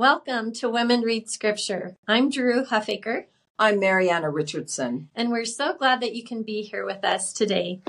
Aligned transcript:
Welcome 0.00 0.54
to 0.54 0.70
Women 0.70 1.02
Read 1.02 1.28
Scripture. 1.28 1.94
I'm 2.08 2.30
Dru 2.30 2.64
Huffaker. 2.64 3.26
I'm 3.58 3.78
Marianna 3.78 4.30
Richardson. 4.30 5.10
And 5.14 5.30
we're 5.30 5.44
so 5.44 5.74
glad 5.74 6.00
that 6.00 6.14
you 6.14 6.24
can 6.24 6.42
be 6.42 6.62
here 6.62 6.86
with 6.86 7.04
us 7.04 7.34
today. 7.34 7.82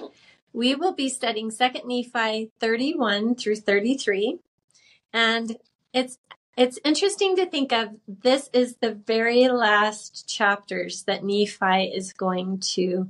We 0.52 0.76
will 0.76 0.92
be 0.92 1.08
studying 1.08 1.50
2 1.50 1.70
Nephi 1.86 2.52
31 2.60 3.36
through 3.36 3.56
33. 3.56 4.40
And 5.14 5.56
it's 5.94 6.18
it's 6.58 6.80
interesting 6.84 7.38
to 7.38 7.46
think 7.46 7.72
of 7.72 7.96
this 8.06 8.50
is 8.52 8.76
the 8.82 8.92
very 8.92 9.48
last 9.48 10.28
chapters 10.28 11.04
that 11.04 11.24
Nephi 11.24 11.94
is 11.96 12.12
going 12.12 12.60
to 12.74 13.08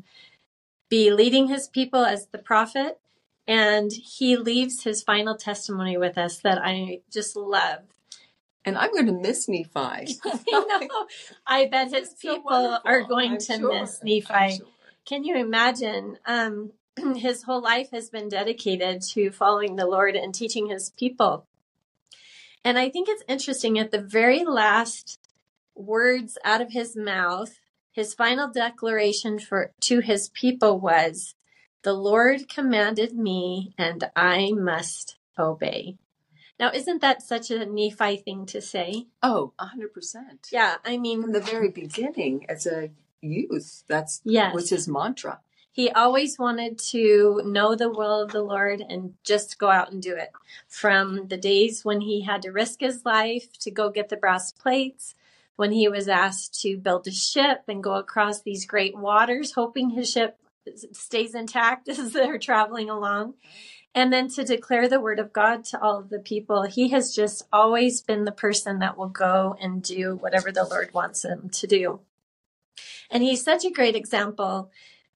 be 0.90 1.10
leading 1.10 1.48
his 1.48 1.68
people 1.68 2.06
as 2.06 2.28
the 2.28 2.38
prophet 2.38 3.00
and 3.48 3.92
he 3.92 4.38
leaves 4.38 4.84
his 4.84 5.02
final 5.02 5.36
testimony 5.36 5.98
with 5.98 6.20
us 6.20 6.38
that 6.42 6.60
I 6.64 7.00
just 7.10 7.36
love. 7.36 7.80
And 8.64 8.78
I'm 8.78 8.92
going 8.92 9.08
to 9.08 9.12
miss 9.12 9.48
Nephi. 9.48 9.70
I 9.76 10.08
know. 10.54 11.08
I 11.48 11.68
bet 11.68 11.92
his 11.92 12.14
people 12.14 12.52
so 12.52 12.78
are 12.86 13.04
going 13.04 13.34
I'm 13.34 13.38
to 13.40 13.58
sure. 13.58 13.80
miss 13.80 14.04
Nephi. 14.04 14.58
Sure. 14.58 14.68
Can 15.06 15.24
you 15.24 15.36
imagine? 15.36 16.18
Um, 16.26 16.72
his 17.16 17.44
whole 17.44 17.62
life 17.62 17.90
has 17.92 18.10
been 18.10 18.30
dedicated 18.30 19.02
to 19.14 19.32
following 19.32 19.76
the 19.76 19.88
Lord 19.88 20.16
and 20.16 20.34
teaching 20.34 20.70
his 20.70 20.92
people. 20.92 21.48
And 22.64 22.78
I 22.78 22.90
think 22.90 23.10
it's 23.10 23.24
interesting 23.28 23.80
at 23.80 23.92
the 23.92 24.02
very 24.02 24.44
last 24.44 25.20
words 25.76 26.38
out 26.44 26.62
of 26.62 26.72
his 26.72 26.96
mouth, 26.96 27.60
his 27.92 28.14
final 28.14 28.50
declaration 28.50 29.40
for 29.40 29.72
to 29.82 30.00
his 30.00 30.30
people 30.30 30.80
was, 30.80 31.34
"The 31.84 31.94
Lord 31.94 32.48
commanded 32.48 33.18
me, 33.18 33.74
and 33.78 34.10
I 34.16 34.52
must 34.52 35.18
obey." 35.40 35.98
Now, 36.62 36.70
isn't 36.72 37.02
that 37.02 37.24
such 37.24 37.50
a 37.50 37.66
Nephi 37.66 38.18
thing 38.18 38.46
to 38.46 38.62
say? 38.62 39.08
Oh, 39.24 39.54
100%. 39.60 40.52
Yeah, 40.52 40.76
I 40.86 40.98
mean, 40.98 41.24
from 41.24 41.32
the 41.32 41.42
very 41.42 41.70
beginning 41.70 42.46
as 42.48 42.68
a 42.68 42.92
youth, 43.20 43.84
that's 43.88 44.22
yes. 44.24 44.54
was 44.54 44.70
his 44.70 44.88
mantra. 44.88 45.40
He 45.72 45.90
always 45.90 46.38
wanted 46.38 46.78
to 46.90 47.42
know 47.46 47.74
the 47.74 47.90
will 47.90 48.22
of 48.22 48.32
the 48.32 48.44
Lord 48.44 48.84
and 48.88 49.16
just 49.24 49.58
go 49.58 49.72
out 49.72 49.92
and 49.92 50.04
do 50.04 50.16
it. 50.16 50.30
From 50.68 51.30
the 51.30 51.38
days 51.38 51.84
when 51.84 52.02
he 52.02 52.22
had 52.22 52.44
to 52.44 52.52
risk 52.52 52.82
his 52.82 53.06
life 53.06 53.58
to 53.62 53.72
go 53.72 53.90
get 53.90 54.10
the 54.10 54.18
brass 54.18 54.52
plates, 54.52 55.16
when 55.56 55.72
he 55.72 55.88
was 55.88 56.08
asked 56.08 56.62
to 56.62 56.78
build 56.78 57.08
a 57.08 57.12
ship 57.12 57.64
and 57.68 57.84
go 57.84 57.96
across 57.96 58.42
these 58.42 58.66
great 58.66 58.96
waters, 58.96 59.54
hoping 59.54 59.90
his 59.90 60.12
ship 60.12 60.38
stays 60.92 61.34
intact 61.34 61.90
as 61.90 62.14
they're 62.14 62.38
traveling 62.38 62.90
along. 62.90 63.34
And 63.94 64.12
then 64.14 64.30
to 64.30 64.46
declare 64.46 64.88
the 64.88 65.02
word 65.02 65.20
of 65.20 65.34
God 65.34 65.66
to 65.66 65.82
all 65.82 66.00
of 66.00 66.10
the 66.10 66.20
people. 66.20 66.64
He 66.64 66.90
has 66.90 67.14
just 67.14 67.44
always 67.52 68.02
been 68.02 68.24
the 68.24 68.32
person 68.32 68.80
that 68.80 68.98
will 68.98 69.10
go 69.10 69.58
and 69.60 69.84
do 69.84 70.16
whatever 70.16 70.52
the 70.52 70.64
Lord 70.64 70.94
wants 70.94 71.26
him 71.26 71.50
to 71.50 71.68
do. 71.68 72.00
And 73.10 73.22
he's 73.22 73.44
such 73.44 73.66
a 73.66 73.72
great 73.72 73.96
example 73.96 74.72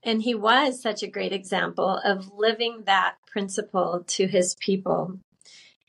and 0.05 0.21
he 0.21 0.35
was 0.35 0.81
such 0.81 1.01
a 1.01 1.07
great 1.07 1.33
example 1.33 1.99
of 2.05 2.31
living 2.31 2.83
that 2.85 3.15
principle 3.25 4.03
to 4.05 4.27
his 4.27 4.55
people. 4.55 5.19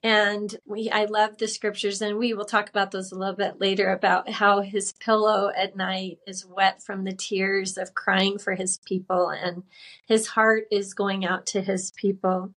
And 0.03 0.55
we, 0.65 0.89
I 0.91 1.05
love 1.05 1.37
the 1.37 1.49
scriptures, 1.49 2.01
and 2.01 2.17
we 2.17 2.33
will 2.33 2.45
talk 2.45 2.69
about 2.69 2.93
those 2.93 3.13
a 3.13 3.19
little 3.19 3.35
bit 3.35 3.61
later 3.61 3.91
about 3.91 4.31
how 4.31 4.61
his 4.61 4.93
pillow 4.93 5.51
at 5.55 5.77
night 5.77 6.19
is 6.27 6.47
wet 6.47 6.83
from 6.83 7.05
the 7.05 7.13
tears 7.13 7.77
of 7.77 7.95
crying 7.95 8.39
for 8.39 8.55
his 8.55 8.79
people, 8.87 9.31
and 9.31 9.65
his 10.07 10.29
heart 10.29 10.65
is 10.71 10.95
going 10.95 11.27
out 11.27 11.45
to 11.47 11.61
his 11.61 11.91
people. 11.91 12.55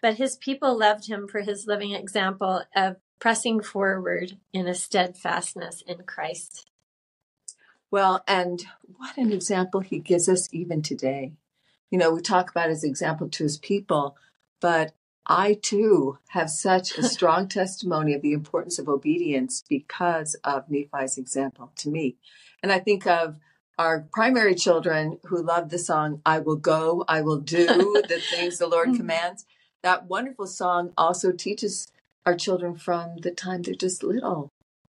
But 0.00 0.16
his 0.16 0.36
people 0.36 0.78
loved 0.78 1.08
him 1.08 1.26
for 1.26 1.40
his 1.40 1.66
living 1.66 1.92
example 1.92 2.62
of 2.74 2.96
pressing 3.18 3.60
forward 3.60 4.38
in 4.52 4.66
a 4.66 4.74
steadfastness 4.74 5.82
in 5.86 6.04
Christ. 6.04 6.70
Well, 7.90 8.22
and 8.28 8.64
what 8.96 9.16
an 9.16 9.32
example 9.32 9.80
he 9.80 9.98
gives 9.98 10.28
us 10.28 10.48
even 10.52 10.82
today. 10.82 11.32
You 11.90 11.98
know, 11.98 12.12
we 12.12 12.20
talk 12.20 12.50
about 12.50 12.68
his 12.68 12.84
example 12.84 13.28
to 13.30 13.42
his 13.42 13.58
people, 13.58 14.16
but 14.60 14.92
I 15.26 15.54
too 15.54 16.18
have 16.28 16.50
such 16.50 16.96
a 16.96 17.02
strong 17.08 17.48
testimony 17.48 18.14
of 18.14 18.22
the 18.22 18.32
importance 18.32 18.78
of 18.78 18.88
obedience 18.88 19.64
because 19.68 20.34
of 20.44 20.70
Nephi's 20.70 21.18
example 21.18 21.72
to 21.76 21.90
me. 21.90 22.16
And 22.62 22.70
I 22.70 22.78
think 22.78 23.06
of 23.06 23.38
our 23.78 24.06
primary 24.12 24.54
children 24.54 25.18
who 25.24 25.40
love 25.40 25.70
the 25.70 25.78
song, 25.78 26.20
I 26.26 26.40
will 26.40 26.56
go, 26.56 27.04
I 27.06 27.22
will 27.22 27.38
do 27.38 27.66
the 28.08 28.20
things 28.30 28.58
the 28.58 28.66
Lord 28.66 28.88
mm-hmm. 28.88 28.96
commands. 28.98 29.46
That 29.82 30.06
wonderful 30.06 30.46
song 30.46 30.92
also 30.98 31.32
teaches 31.32 31.88
our 32.26 32.34
children 32.34 32.76
from 32.76 33.18
the 33.18 33.30
time 33.30 33.62
they're 33.62 33.74
just 33.74 34.02
little 34.02 34.50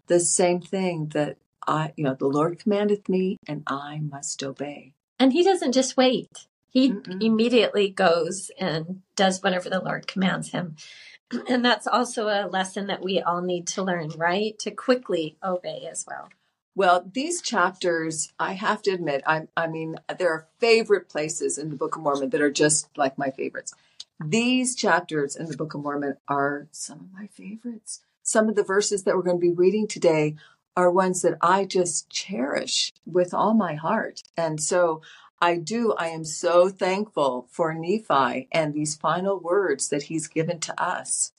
the 0.07 0.19
same 0.19 0.61
thing 0.61 1.07
that 1.13 1.37
I, 1.67 1.93
you 1.95 2.03
know, 2.03 2.13
the 2.13 2.27
Lord 2.27 2.59
commandeth 2.59 3.09
me 3.09 3.37
and 3.47 3.63
I 3.67 3.99
must 3.99 4.43
obey. 4.43 4.93
And 5.19 5.33
he 5.33 5.43
doesn't 5.43 5.71
just 5.71 5.97
wait. 5.97 6.47
He 6.69 6.91
Mm-mm. 6.91 7.23
immediately 7.23 7.89
goes 7.89 8.51
and 8.59 9.01
does 9.15 9.41
whatever 9.41 9.69
the 9.69 9.81
Lord 9.81 10.07
commands 10.07 10.51
him. 10.51 10.75
And 11.49 11.65
that's 11.65 11.87
also 11.87 12.27
a 12.27 12.47
lesson 12.47 12.85
that 12.85 13.03
we 13.03 13.19
all 13.19 13.41
need 13.41 13.65
to 13.69 13.81
learn, 13.81 14.09
right? 14.09 14.57
To 14.59 14.69
quickly 14.69 15.35
obey 15.43 15.87
as 15.89 16.05
well. 16.07 16.29
Well, 16.75 17.09
these 17.11 17.41
chapters, 17.41 18.31
I 18.39 18.53
have 18.53 18.83
to 18.83 18.91
admit, 18.91 19.23
I, 19.25 19.47
I 19.57 19.65
mean, 19.65 19.95
there 20.19 20.31
are 20.31 20.47
favorite 20.59 21.09
places 21.09 21.57
in 21.57 21.71
the 21.71 21.75
Book 21.75 21.95
of 21.95 22.03
Mormon 22.03 22.29
that 22.29 22.41
are 22.41 22.51
just 22.51 22.95
like 22.95 23.17
my 23.17 23.31
favorites. 23.31 23.73
These 24.23 24.75
chapters 24.75 25.35
in 25.35 25.47
the 25.47 25.57
Book 25.57 25.73
of 25.73 25.81
Mormon 25.81 26.17
are 26.27 26.67
some 26.71 26.99
of 26.99 27.13
my 27.13 27.27
favorites. 27.27 28.01
Some 28.23 28.47
of 28.47 28.55
the 28.55 28.63
verses 28.63 29.03
that 29.03 29.15
we're 29.15 29.23
going 29.23 29.37
to 29.37 29.47
be 29.47 29.51
reading 29.51 29.87
today 29.87 30.35
are 30.77 30.89
ones 30.89 31.21
that 31.21 31.37
I 31.41 31.65
just 31.65 32.09
cherish 32.09 32.93
with 33.05 33.33
all 33.33 33.53
my 33.53 33.75
heart. 33.75 34.23
And 34.37 34.61
so 34.61 35.01
I 35.41 35.57
do, 35.57 35.93
I 35.97 36.07
am 36.07 36.23
so 36.23 36.69
thankful 36.69 37.47
for 37.49 37.73
Nephi 37.73 38.47
and 38.51 38.73
these 38.73 38.95
final 38.95 39.37
words 39.37 39.89
that 39.89 40.03
he's 40.03 40.27
given 40.27 40.59
to 40.61 40.81
us. 40.81 41.33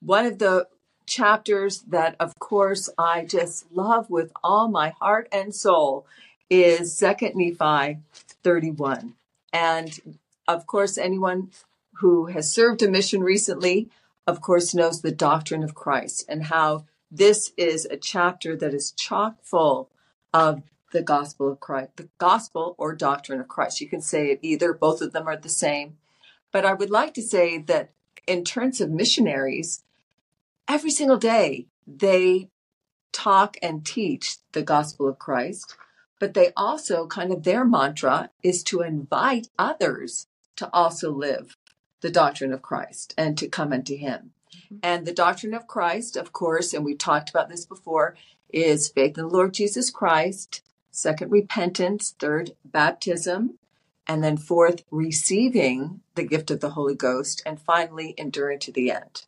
One 0.00 0.24
of 0.24 0.38
the 0.38 0.68
chapters 1.06 1.82
that, 1.82 2.14
of 2.20 2.38
course, 2.38 2.88
I 2.96 3.24
just 3.24 3.70
love 3.72 4.08
with 4.08 4.32
all 4.42 4.68
my 4.68 4.90
heart 5.00 5.28
and 5.32 5.54
soul 5.54 6.06
is 6.48 6.96
Second 6.96 7.34
Nephi 7.34 7.98
31. 8.44 9.14
And 9.52 10.18
of 10.46 10.66
course, 10.66 10.96
anyone 10.96 11.50
who 12.00 12.26
has 12.26 12.52
served 12.52 12.82
a 12.82 12.88
mission 12.88 13.22
recently, 13.22 13.88
of 14.26 14.40
course, 14.40 14.74
knows 14.74 15.00
the 15.00 15.12
doctrine 15.12 15.62
of 15.62 15.74
Christ 15.74 16.24
and 16.28 16.44
how 16.44 16.86
this 17.10 17.52
is 17.56 17.84
a 17.84 17.96
chapter 17.96 18.56
that 18.56 18.74
is 18.74 18.90
chock 18.92 19.36
full 19.42 19.90
of 20.32 20.62
the 20.92 21.02
gospel 21.02 21.50
of 21.50 21.60
Christ, 21.60 21.96
the 21.96 22.08
gospel 22.18 22.74
or 22.78 22.94
doctrine 22.94 23.40
of 23.40 23.48
Christ. 23.48 23.80
You 23.80 23.88
can 23.88 24.00
say 24.00 24.30
it 24.30 24.40
either, 24.42 24.72
both 24.72 25.00
of 25.00 25.12
them 25.12 25.28
are 25.28 25.36
the 25.36 25.48
same. 25.48 25.96
But 26.52 26.64
I 26.64 26.72
would 26.72 26.90
like 26.90 27.14
to 27.14 27.22
say 27.22 27.58
that 27.58 27.90
in 28.26 28.44
terms 28.44 28.80
of 28.80 28.90
missionaries, 28.90 29.82
every 30.68 30.90
single 30.90 31.18
day 31.18 31.66
they 31.86 32.48
talk 33.12 33.56
and 33.62 33.84
teach 33.84 34.36
the 34.52 34.62
gospel 34.62 35.08
of 35.08 35.18
Christ, 35.18 35.76
but 36.18 36.34
they 36.34 36.52
also 36.56 37.06
kind 37.06 37.32
of 37.32 37.42
their 37.42 37.64
mantra 37.64 38.30
is 38.42 38.62
to 38.64 38.80
invite 38.80 39.48
others 39.58 40.26
to 40.56 40.70
also 40.72 41.12
live 41.12 41.56
the 42.04 42.10
doctrine 42.10 42.52
of 42.52 42.60
Christ 42.60 43.14
and 43.16 43.36
to 43.38 43.48
come 43.48 43.72
unto 43.72 43.96
him. 43.96 44.32
Mm-hmm. 44.54 44.76
And 44.82 45.06
the 45.06 45.14
doctrine 45.14 45.54
of 45.54 45.66
Christ, 45.66 46.18
of 46.18 46.34
course, 46.34 46.74
and 46.74 46.84
we 46.84 46.94
talked 46.94 47.30
about 47.30 47.48
this 47.48 47.64
before, 47.64 48.14
is 48.52 48.90
faith 48.90 49.16
in 49.16 49.24
the 49.24 49.30
Lord 49.30 49.54
Jesus 49.54 49.88
Christ, 49.88 50.60
second, 50.90 51.32
repentance, 51.32 52.14
third, 52.18 52.52
baptism, 52.62 53.58
and 54.06 54.22
then 54.22 54.36
fourth, 54.36 54.84
receiving 54.90 56.02
the 56.14 56.24
gift 56.24 56.50
of 56.50 56.60
the 56.60 56.70
Holy 56.70 56.94
Ghost, 56.94 57.42
and 57.46 57.58
finally, 57.58 58.14
enduring 58.18 58.58
to 58.58 58.70
the 58.70 58.90
end. 58.90 59.24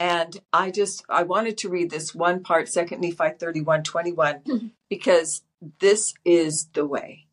And 0.00 0.40
I 0.52 0.72
just, 0.72 1.04
I 1.08 1.22
wanted 1.22 1.56
to 1.58 1.68
read 1.68 1.90
this 1.90 2.12
one 2.12 2.42
part, 2.42 2.68
Second 2.68 3.02
Nephi 3.02 3.38
31 3.38 3.84
21, 3.84 4.34
mm-hmm. 4.40 4.66
because 4.90 5.42
this 5.78 6.12
is 6.24 6.66
the 6.72 6.84
way. 6.84 7.26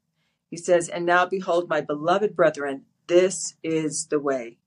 He 0.51 0.57
says, 0.57 0.88
And 0.88 1.03
now 1.03 1.25
behold, 1.25 1.68
my 1.68 1.81
beloved 1.81 2.36
brethren, 2.36 2.86
this 3.12 3.56
is 3.62 4.08
the 4.08 4.19
way 4.19 4.58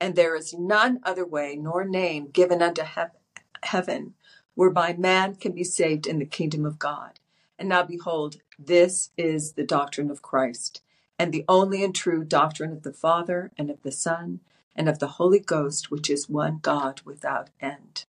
and 0.00 0.16
there 0.16 0.34
is 0.34 0.54
none 0.54 1.00
other 1.02 1.26
way 1.26 1.54
nor 1.54 1.84
name 1.84 2.28
given 2.28 2.62
unto 2.62 2.82
he- 2.82 3.18
heaven 3.62 4.14
whereby 4.54 4.94
man 4.94 5.34
can 5.34 5.52
be 5.52 5.62
saved 5.62 6.06
in 6.06 6.18
the 6.18 6.24
kingdom 6.24 6.64
of 6.64 6.78
God. 6.78 7.20
And 7.58 7.68
now 7.68 7.82
behold, 7.82 8.38
this 8.58 9.10
is 9.18 9.52
the 9.52 9.64
doctrine 9.64 10.10
of 10.10 10.22
Christ, 10.22 10.80
and 11.18 11.30
the 11.30 11.44
only 11.46 11.84
and 11.84 11.94
true 11.94 12.24
doctrine 12.24 12.72
of 12.72 12.84
the 12.84 12.92
Father 12.92 13.52
and 13.58 13.70
of 13.70 13.82
the 13.82 13.92
Son 13.92 14.40
and 14.74 14.88
of 14.88 14.98
the 14.98 15.18
Holy 15.18 15.38
Ghost, 15.38 15.90
which 15.90 16.08
is 16.08 16.28
one 16.28 16.58
God 16.62 17.02
without 17.04 17.50
end. 17.60 18.06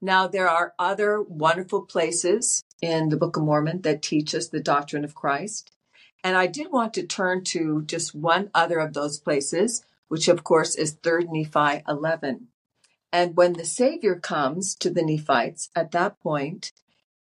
Now, 0.00 0.26
there 0.26 0.48
are 0.48 0.74
other 0.78 1.22
wonderful 1.22 1.82
places 1.82 2.64
in 2.82 3.08
the 3.10 3.16
Book 3.16 3.36
of 3.36 3.44
Mormon 3.44 3.82
that 3.82 4.02
teach 4.02 4.34
us 4.34 4.48
the 4.48 4.60
doctrine 4.60 5.04
of 5.04 5.14
Christ. 5.14 5.70
And 6.24 6.36
I 6.36 6.46
did 6.46 6.72
want 6.72 6.94
to 6.94 7.06
turn 7.06 7.44
to 7.44 7.82
just 7.82 8.14
one 8.14 8.50
other 8.54 8.78
of 8.78 8.94
those 8.94 9.18
places, 9.18 9.84
which 10.08 10.28
of 10.28 10.44
course 10.44 10.74
is 10.74 10.96
3rd 10.96 11.28
Nephi 11.30 11.82
11. 11.86 12.48
And 13.12 13.36
when 13.36 13.54
the 13.54 13.64
Savior 13.64 14.16
comes 14.16 14.74
to 14.76 14.90
the 14.90 15.02
Nephites 15.02 15.70
at 15.74 15.92
that 15.92 16.20
point, 16.20 16.72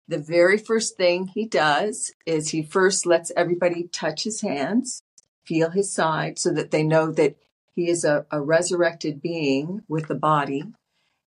the 0.08 0.18
very 0.18 0.58
first 0.58 0.98
thing 0.98 1.28
he 1.28 1.46
does 1.46 2.14
is 2.26 2.50
he 2.50 2.64
first 2.64 3.06
lets 3.06 3.32
everybody 3.38 3.84
touch 3.88 4.24
his 4.24 4.42
hands, 4.42 5.04
feel 5.46 5.70
his 5.70 5.94
side, 5.94 6.40
so 6.40 6.52
that 6.54 6.72
they 6.72 6.84
know 6.84 7.12
that 7.12 7.38
he 7.76 7.90
is 7.90 8.04
a, 8.04 8.26
a 8.32 8.42
resurrected 8.42 9.22
being 9.22 9.82
with 9.88 10.10
a 10.10 10.16
body. 10.16 10.64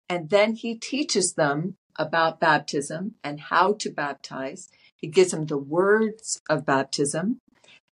And 0.10 0.30
then 0.30 0.56
he 0.56 0.76
teaches 0.76 1.34
them 1.34 1.78
about 1.98 2.40
baptism 2.40 3.16
and 3.24 3.40
how 3.40 3.74
to 3.74 3.90
baptize. 3.90 4.68
He 4.96 5.08
gives 5.08 5.32
them 5.32 5.46
the 5.46 5.58
words 5.58 6.42
of 6.50 6.66
baptism. 6.66 7.40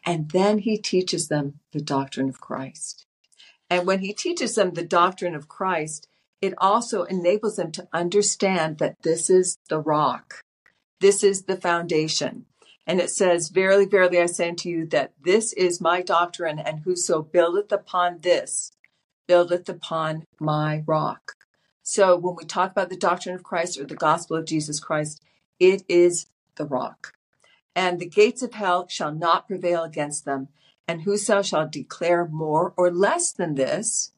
And 0.06 0.31
then 0.31 0.58
he 0.58 0.79
teaches 0.79 1.29
them 1.29 1.61
the 1.73 1.82
doctrine 1.82 2.29
of 2.29 2.41
Christ. 2.41 3.05
And 3.69 3.87
when 3.87 3.99
he 3.99 4.12
teaches 4.12 4.55
them 4.55 4.73
the 4.73 4.85
doctrine 4.85 5.35
of 5.35 5.49
Christ, 5.49 6.08
it 6.41 6.55
also 6.58 7.03
enables 7.05 7.56
them 7.56 7.73
to 7.73 7.88
understand 7.93 8.79
that 8.79 9.03
this 9.03 9.29
is 9.29 9.58
the 9.69 9.81
rock. 9.81 10.43
This 11.00 11.25
is 11.25 11.43
the 11.43 11.56
foundation. 11.56 12.47
And 12.87 13.00
it 13.00 13.11
says, 13.11 13.49
Verily, 13.49 13.85
verily, 13.85 14.20
I 14.20 14.26
say 14.26 14.49
unto 14.49 14.69
you 14.69 14.87
that 14.87 15.12
this 15.20 15.53
is 15.55 15.81
my 15.81 16.03
doctrine, 16.03 16.61
and 16.61 16.81
whoso 16.81 17.23
buildeth 17.23 17.73
upon 17.73 18.20
this 18.20 18.70
buildeth 19.26 19.69
upon 19.69 20.25
my 20.38 20.82
rock. 20.87 21.32
So 21.82 22.17
when 22.17 22.37
we 22.37 22.44
talk 22.44 22.70
about 22.70 22.91
the 22.91 22.97
doctrine 22.97 23.35
of 23.35 23.43
Christ 23.43 23.79
or 23.79 23.85
the 23.85 23.94
gospel 23.94 24.37
of 24.37 24.47
Jesus 24.47 24.81
Christ, 24.81 25.20
it 25.58 25.82
is 25.88 26.26
the 26.56 26.64
rock. 26.64 27.12
And 27.76 28.00
the 28.00 28.08
gates 28.08 28.43
of 28.43 28.55
hell 28.55 28.88
shall 28.88 29.14
not 29.14 29.46
prevail 29.46 29.84
against 29.84 30.25
them. 30.25 30.49
And 30.88 31.02
whoso 31.02 31.43
shall 31.43 31.69
declare 31.69 32.26
more 32.26 32.73
or 32.76 32.90
less 32.90 33.32
than 33.32 33.55
this, 33.55 34.12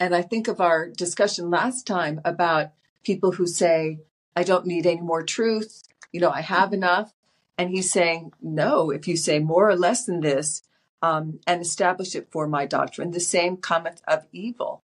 and 0.00 0.14
I 0.14 0.22
think 0.22 0.48
of 0.48 0.60
our 0.60 0.88
discussion 0.88 1.50
last 1.50 1.86
time 1.86 2.20
about 2.24 2.72
people 3.04 3.32
who 3.32 3.46
say, 3.46 4.00
I 4.34 4.42
don't 4.42 4.66
need 4.66 4.86
any 4.86 5.00
more 5.00 5.22
truth. 5.22 5.84
You 6.12 6.20
know, 6.20 6.30
I 6.30 6.40
have 6.40 6.72
enough. 6.72 7.14
And 7.56 7.70
he's 7.70 7.90
saying, 7.90 8.32
no, 8.42 8.90
if 8.90 9.06
you 9.06 9.16
say 9.16 9.38
more 9.38 9.68
or 9.68 9.76
less 9.76 10.04
than 10.04 10.20
this, 10.20 10.62
um, 11.00 11.38
and 11.46 11.60
establish 11.60 12.16
it 12.16 12.28
for 12.30 12.48
my 12.48 12.66
doctrine, 12.66 13.12
the 13.12 13.20
same 13.20 13.56
cometh 13.56 14.02
of 14.08 14.26
evil, 14.32 14.82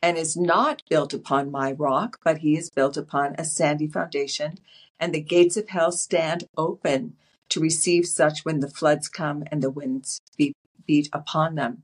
and 0.00 0.16
is 0.16 0.36
not 0.36 0.82
built 0.88 1.12
upon 1.12 1.50
my 1.50 1.72
rock, 1.72 2.20
but 2.24 2.38
he 2.38 2.56
is 2.56 2.70
built 2.70 2.96
upon 2.96 3.34
a 3.36 3.44
sandy 3.44 3.88
foundation, 3.88 4.58
and 4.98 5.12
the 5.12 5.20
gates 5.20 5.56
of 5.56 5.68
hell 5.68 5.92
stand 5.92 6.48
open 6.56 7.16
to 7.50 7.60
receive 7.60 8.06
such 8.06 8.44
when 8.44 8.60
the 8.60 8.68
floods 8.68 9.08
come 9.08 9.44
and 9.50 9.62
the 9.62 9.70
winds 9.70 10.20
beat, 10.36 10.56
beat 10.86 11.08
upon 11.12 11.54
them. 11.54 11.82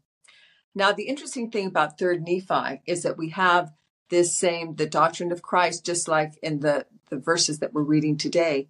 Now, 0.75 0.93
the 0.93 1.05
interesting 1.05 1.50
thing 1.50 1.67
about 1.67 1.99
Third 1.99 2.23
Nephi 2.23 2.81
is 2.87 3.03
that 3.03 3.19
we 3.19 3.31
have 3.31 3.73
this 4.09 4.35
same, 4.35 4.76
the 4.76 4.87
doctrine 4.87 5.32
of 5.32 5.43
Christ, 5.43 5.85
just 5.85 6.09
like 6.09 6.38
in 6.43 6.61
the, 6.61 6.87
the 7.11 7.19
verses 7.19 7.59
that 7.59 7.73
we're 7.73 7.82
reading 7.82 8.17
today. 8.17 8.69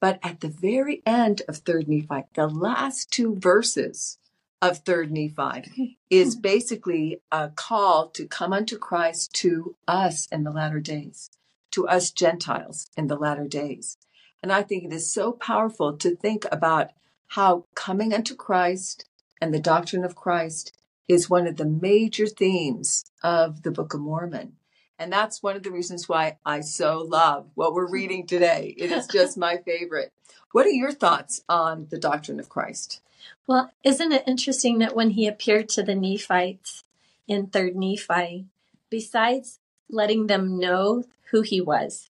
But 0.00 0.18
at 0.22 0.40
the 0.40 0.48
very 0.48 1.02
end 1.06 1.42
of 1.48 1.58
Third 1.58 1.88
Nephi, 1.88 2.24
the 2.34 2.48
last 2.48 3.10
two 3.10 3.36
verses 3.36 4.18
of 4.60 4.78
Third 4.78 5.10
Nephi 5.10 5.98
is 6.10 6.36
basically 6.36 7.20
a 7.30 7.50
call 7.50 8.08
to 8.10 8.26
come 8.26 8.52
unto 8.52 8.78
Christ 8.78 9.32
to 9.34 9.76
us 9.86 10.26
in 10.28 10.44
the 10.44 10.50
latter 10.50 10.80
days, 10.80 11.30
to 11.72 11.86
us 11.86 12.10
Gentiles 12.10 12.88
in 12.96 13.08
the 13.08 13.16
latter 13.16 13.48
days. 13.48 13.98
And 14.42 14.52
I 14.52 14.62
think 14.62 14.84
it 14.84 14.92
is 14.92 15.12
so 15.12 15.32
powerful 15.32 15.96
to 15.98 16.16
think 16.16 16.44
about 16.50 16.90
how 17.28 17.64
coming 17.74 18.12
unto 18.12 18.34
Christ 18.34 19.06
and 19.40 19.54
the 19.54 19.60
doctrine 19.60 20.04
of 20.04 20.16
Christ 20.16 20.76
is 21.08 21.30
one 21.30 21.46
of 21.46 21.56
the 21.56 21.64
major 21.64 22.26
themes 22.26 23.04
of 23.22 23.62
the 23.62 23.70
Book 23.70 23.94
of 23.94 24.00
Mormon. 24.00 24.56
And 24.98 25.12
that's 25.12 25.42
one 25.42 25.56
of 25.56 25.62
the 25.62 25.70
reasons 25.70 26.08
why 26.08 26.38
I 26.44 26.60
so 26.60 26.98
love 26.98 27.50
what 27.54 27.74
we're 27.74 27.90
reading 27.90 28.26
today. 28.26 28.74
It 28.76 28.92
is 28.92 29.06
just 29.06 29.36
my 29.36 29.56
favorite. 29.56 30.12
What 30.52 30.66
are 30.66 30.70
your 30.70 30.92
thoughts 30.92 31.42
on 31.48 31.86
the 31.90 31.98
doctrine 31.98 32.38
of 32.38 32.48
Christ? 32.48 33.00
Well, 33.46 33.72
isn't 33.82 34.12
it 34.12 34.24
interesting 34.26 34.78
that 34.78 34.94
when 34.94 35.10
he 35.10 35.26
appeared 35.26 35.68
to 35.70 35.82
the 35.82 35.94
Nephites 35.94 36.84
in 37.26 37.48
3rd 37.48 37.74
Nephi, 37.74 38.46
besides 38.90 39.58
letting 39.88 40.26
them 40.26 40.58
know 40.58 41.04
who 41.30 41.42
he 41.42 41.60
was, 41.60 42.10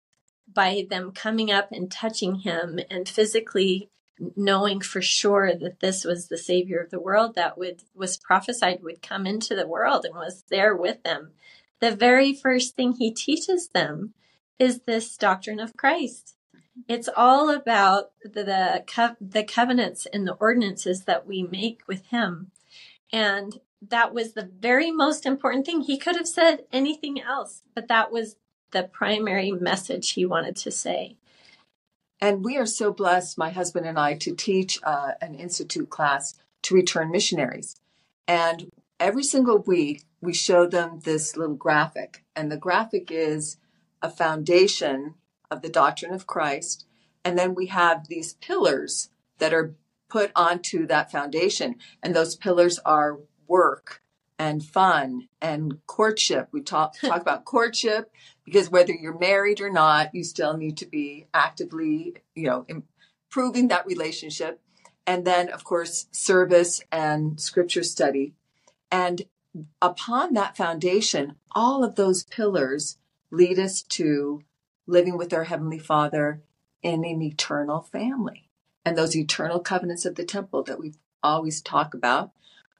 by 0.54 0.87
them 0.88 1.12
coming 1.12 1.50
up 1.50 1.70
and 1.72 1.90
touching 1.90 2.40
him 2.40 2.81
and 2.90 3.08
physically 3.08 3.88
knowing 4.37 4.81
for 4.81 5.02
sure 5.02 5.54
that 5.54 5.81
this 5.81 6.04
was 6.04 6.28
the 6.28 6.38
savior 6.38 6.78
of 6.78 6.90
the 6.90 7.00
world 7.00 7.34
that 7.34 7.58
would 7.58 7.82
was 7.94 8.16
prophesied 8.16 8.82
would 8.82 9.02
come 9.02 9.26
into 9.26 9.54
the 9.54 9.66
world 9.66 10.04
and 10.04 10.14
was 10.14 10.44
there 10.50 10.76
with 10.76 11.02
them. 11.02 11.32
The 11.81 11.94
very 11.94 12.32
first 12.32 12.76
thing 12.76 12.93
he 12.93 13.12
teaches 13.12 13.69
them 13.69 14.14
is 14.58 14.81
this 14.81 15.16
doctrine 15.16 15.58
of 15.58 15.76
Christ. 15.76 16.37
It's 16.88 17.08
all 17.16 17.50
about 17.50 18.12
the 18.22 18.44
the, 18.44 18.84
co- 18.87 19.16
the 19.20 19.44
covenants 19.44 20.06
and 20.12 20.26
the 20.26 20.34
ordinances 20.34 21.04
that 21.04 21.26
we 21.26 21.43
make 21.43 21.82
with 21.87 22.06
him. 22.06 22.50
And 23.12 23.58
that 23.87 24.14
was 24.14 24.32
the 24.32 24.49
very 24.58 24.90
most 24.90 25.26
important 25.26 25.66
thing. 25.66 25.81
He 25.81 25.99
could 25.99 26.16
have 26.16 26.28
said 26.28 26.64
anything 26.72 27.20
else 27.20 27.62
but 27.75 27.88
that 27.88 28.12
was 28.12 28.37
the 28.73 28.83
primary 28.83 29.53
message 29.53 30.13
he 30.13 30.27
wanted 30.27 30.57
to 30.57 30.71
say 30.71 31.17
and 32.23 32.45
we 32.45 32.57
are 32.57 32.67
so 32.67 32.93
blessed, 32.93 33.37
my 33.37 33.51
husband 33.51 33.85
and 33.85 33.99
I, 33.99 34.15
to 34.19 34.33
teach 34.33 34.79
uh, 34.85 35.11
an 35.21 35.35
institute 35.35 35.91
class 35.91 36.35
to 36.63 36.75
return 36.77 37.11
missionaries. 37.11 37.75
And 38.29 38.71
every 39.01 39.25
single 39.25 39.59
week, 39.59 40.05
we 40.21 40.33
show 40.33 40.69
them 40.69 41.01
this 41.01 41.37
little 41.37 41.57
graphic. 41.57 42.23
And 42.37 42.51
the 42.51 42.57
graphic 42.57 43.11
is 43.11 43.57
a 44.01 44.09
foundation 44.09 45.15
of 45.51 45.63
the 45.63 45.69
doctrine 45.69 46.15
of 46.15 46.29
Christ. 46.29 46.87
And 47.25 47.37
then 47.37 47.57
we 47.57 47.67
have 47.67 48.07
these 48.07 48.35
pillars 48.35 49.09
that 49.39 49.53
are 49.53 49.75
put 50.09 50.31
onto 50.37 50.87
that 50.87 51.11
foundation. 51.11 51.75
And 52.05 52.15
those 52.15 52.37
pillars 52.37 52.79
are 52.87 53.19
work 53.49 54.01
and 54.43 54.65
fun 54.65 55.29
and 55.41 55.79
courtship. 55.87 56.49
We 56.50 56.62
talk, 56.62 56.99
talk 57.00 57.23
about 57.23 57.44
courtship 57.44 58.11
because 58.44 58.71
whether 58.71 58.93
you're 58.93 59.19
married 59.19 59.61
or 59.61 59.71
not, 59.71 60.12
you 60.15 60.25
still 60.25 60.56
need 60.56 60.77
to 60.79 60.87
be 60.87 61.27
actively, 61.33 62.17
you 62.35 62.49
know, 62.49 62.67
improving 62.69 63.69
that 63.69 63.87
relationship. 63.87 64.61
And 65.06 65.25
then, 65.25 65.49
of 65.49 65.62
course, 65.62 66.06
service 66.11 66.83
and 66.90 67.40
scripture 67.40 67.85
study. 67.85 68.35
And 68.90 69.23
upon 69.81 70.35
that 70.35 70.57
foundation, 70.57 71.37
all 71.52 71.85
of 71.85 71.95
those 71.95 72.25
pillars 72.25 72.99
lead 73.31 73.61
us 73.61 73.81
to 73.83 74.43
living 74.88 75.16
with 75.16 75.33
our 75.33 75.45
Heavenly 75.45 75.78
Father 75.78 76.43
in 76.83 77.05
an 77.05 77.23
eternal 77.23 77.81
family. 77.81 78.49
And 78.85 78.99
those 78.99 79.16
eternal 79.16 79.61
covenants 79.61 80.05
of 80.05 80.16
the 80.16 80.25
temple 80.25 80.64
that 80.64 80.81
we 80.81 80.95
always 81.23 81.62
talk 81.62 81.95
about, 81.95 82.33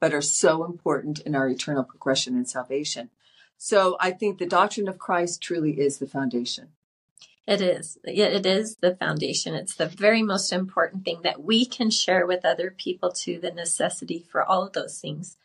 but 0.03 0.13
are 0.13 0.21
so 0.21 0.65
important 0.65 1.19
in 1.19 1.33
our 1.33 1.47
eternal 1.47 1.85
progression 1.85 2.35
and 2.35 2.45
salvation. 2.45 3.09
So 3.57 3.95
I 4.01 4.11
think 4.11 4.37
the 4.37 4.45
doctrine 4.45 4.89
of 4.89 4.99
Christ 4.99 5.41
truly 5.41 5.79
is 5.79 5.97
the 5.97 6.07
foundation. 6.07 6.71
It 7.47 7.61
is. 7.61 7.97
It 8.03 8.45
is 8.45 8.75
the 8.81 8.97
foundation. 8.97 9.53
It's 9.53 9.75
the 9.75 9.85
very 9.85 10.21
most 10.21 10.51
important 10.51 11.05
thing 11.05 11.21
that 11.23 11.41
we 11.41 11.65
can 11.65 11.89
share 11.89 12.27
with 12.27 12.43
other 12.43 12.69
people 12.69 13.13
to 13.13 13.39
the 13.39 13.51
necessity 13.51 14.25
for 14.29 14.43
all 14.43 14.63
of 14.67 14.73
those 14.73 14.99
things. 14.99 15.37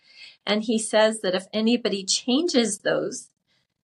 And 0.44 0.64
he 0.64 0.76
says 0.76 1.20
that 1.20 1.36
if 1.36 1.46
anybody 1.52 2.02
changes 2.02 2.80
those, 2.80 3.28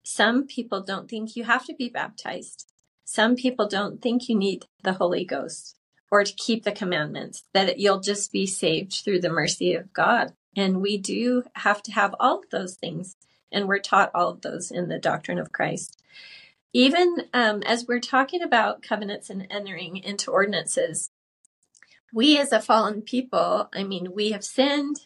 some 0.02 0.46
people 0.46 0.82
don't 0.82 1.08
think 1.08 1.34
you 1.34 1.44
have 1.44 1.64
to 1.64 1.72
be 1.72 1.88
baptized. 1.88 2.70
Some 3.06 3.36
people 3.36 3.66
don't 3.66 4.02
think 4.02 4.28
you 4.28 4.36
need 4.36 4.66
the 4.82 4.92
Holy 4.92 5.24
Ghost 5.24 5.78
or 6.10 6.24
to 6.24 6.32
keep 6.34 6.64
the 6.64 6.72
commandments, 6.72 7.44
that 7.52 7.78
you'll 7.78 8.00
just 8.00 8.32
be 8.32 8.46
saved 8.46 8.92
through 8.92 9.20
the 9.20 9.30
mercy 9.30 9.74
of 9.74 9.92
God. 9.92 10.32
And 10.58 10.82
we 10.82 10.98
do 10.98 11.44
have 11.54 11.84
to 11.84 11.92
have 11.92 12.16
all 12.18 12.40
of 12.40 12.50
those 12.50 12.74
things. 12.74 13.16
And 13.52 13.68
we're 13.68 13.78
taught 13.78 14.10
all 14.12 14.30
of 14.30 14.40
those 14.40 14.72
in 14.72 14.88
the 14.88 14.98
doctrine 14.98 15.38
of 15.38 15.52
Christ. 15.52 16.02
Even 16.72 17.28
um, 17.32 17.62
as 17.62 17.86
we're 17.86 18.00
talking 18.00 18.42
about 18.42 18.82
covenants 18.82 19.30
and 19.30 19.46
entering 19.50 19.98
into 19.98 20.32
ordinances, 20.32 21.10
we 22.12 22.38
as 22.38 22.50
a 22.50 22.60
fallen 22.60 23.02
people, 23.02 23.68
I 23.72 23.84
mean, 23.84 24.12
we 24.14 24.32
have 24.32 24.44
sinned. 24.44 24.96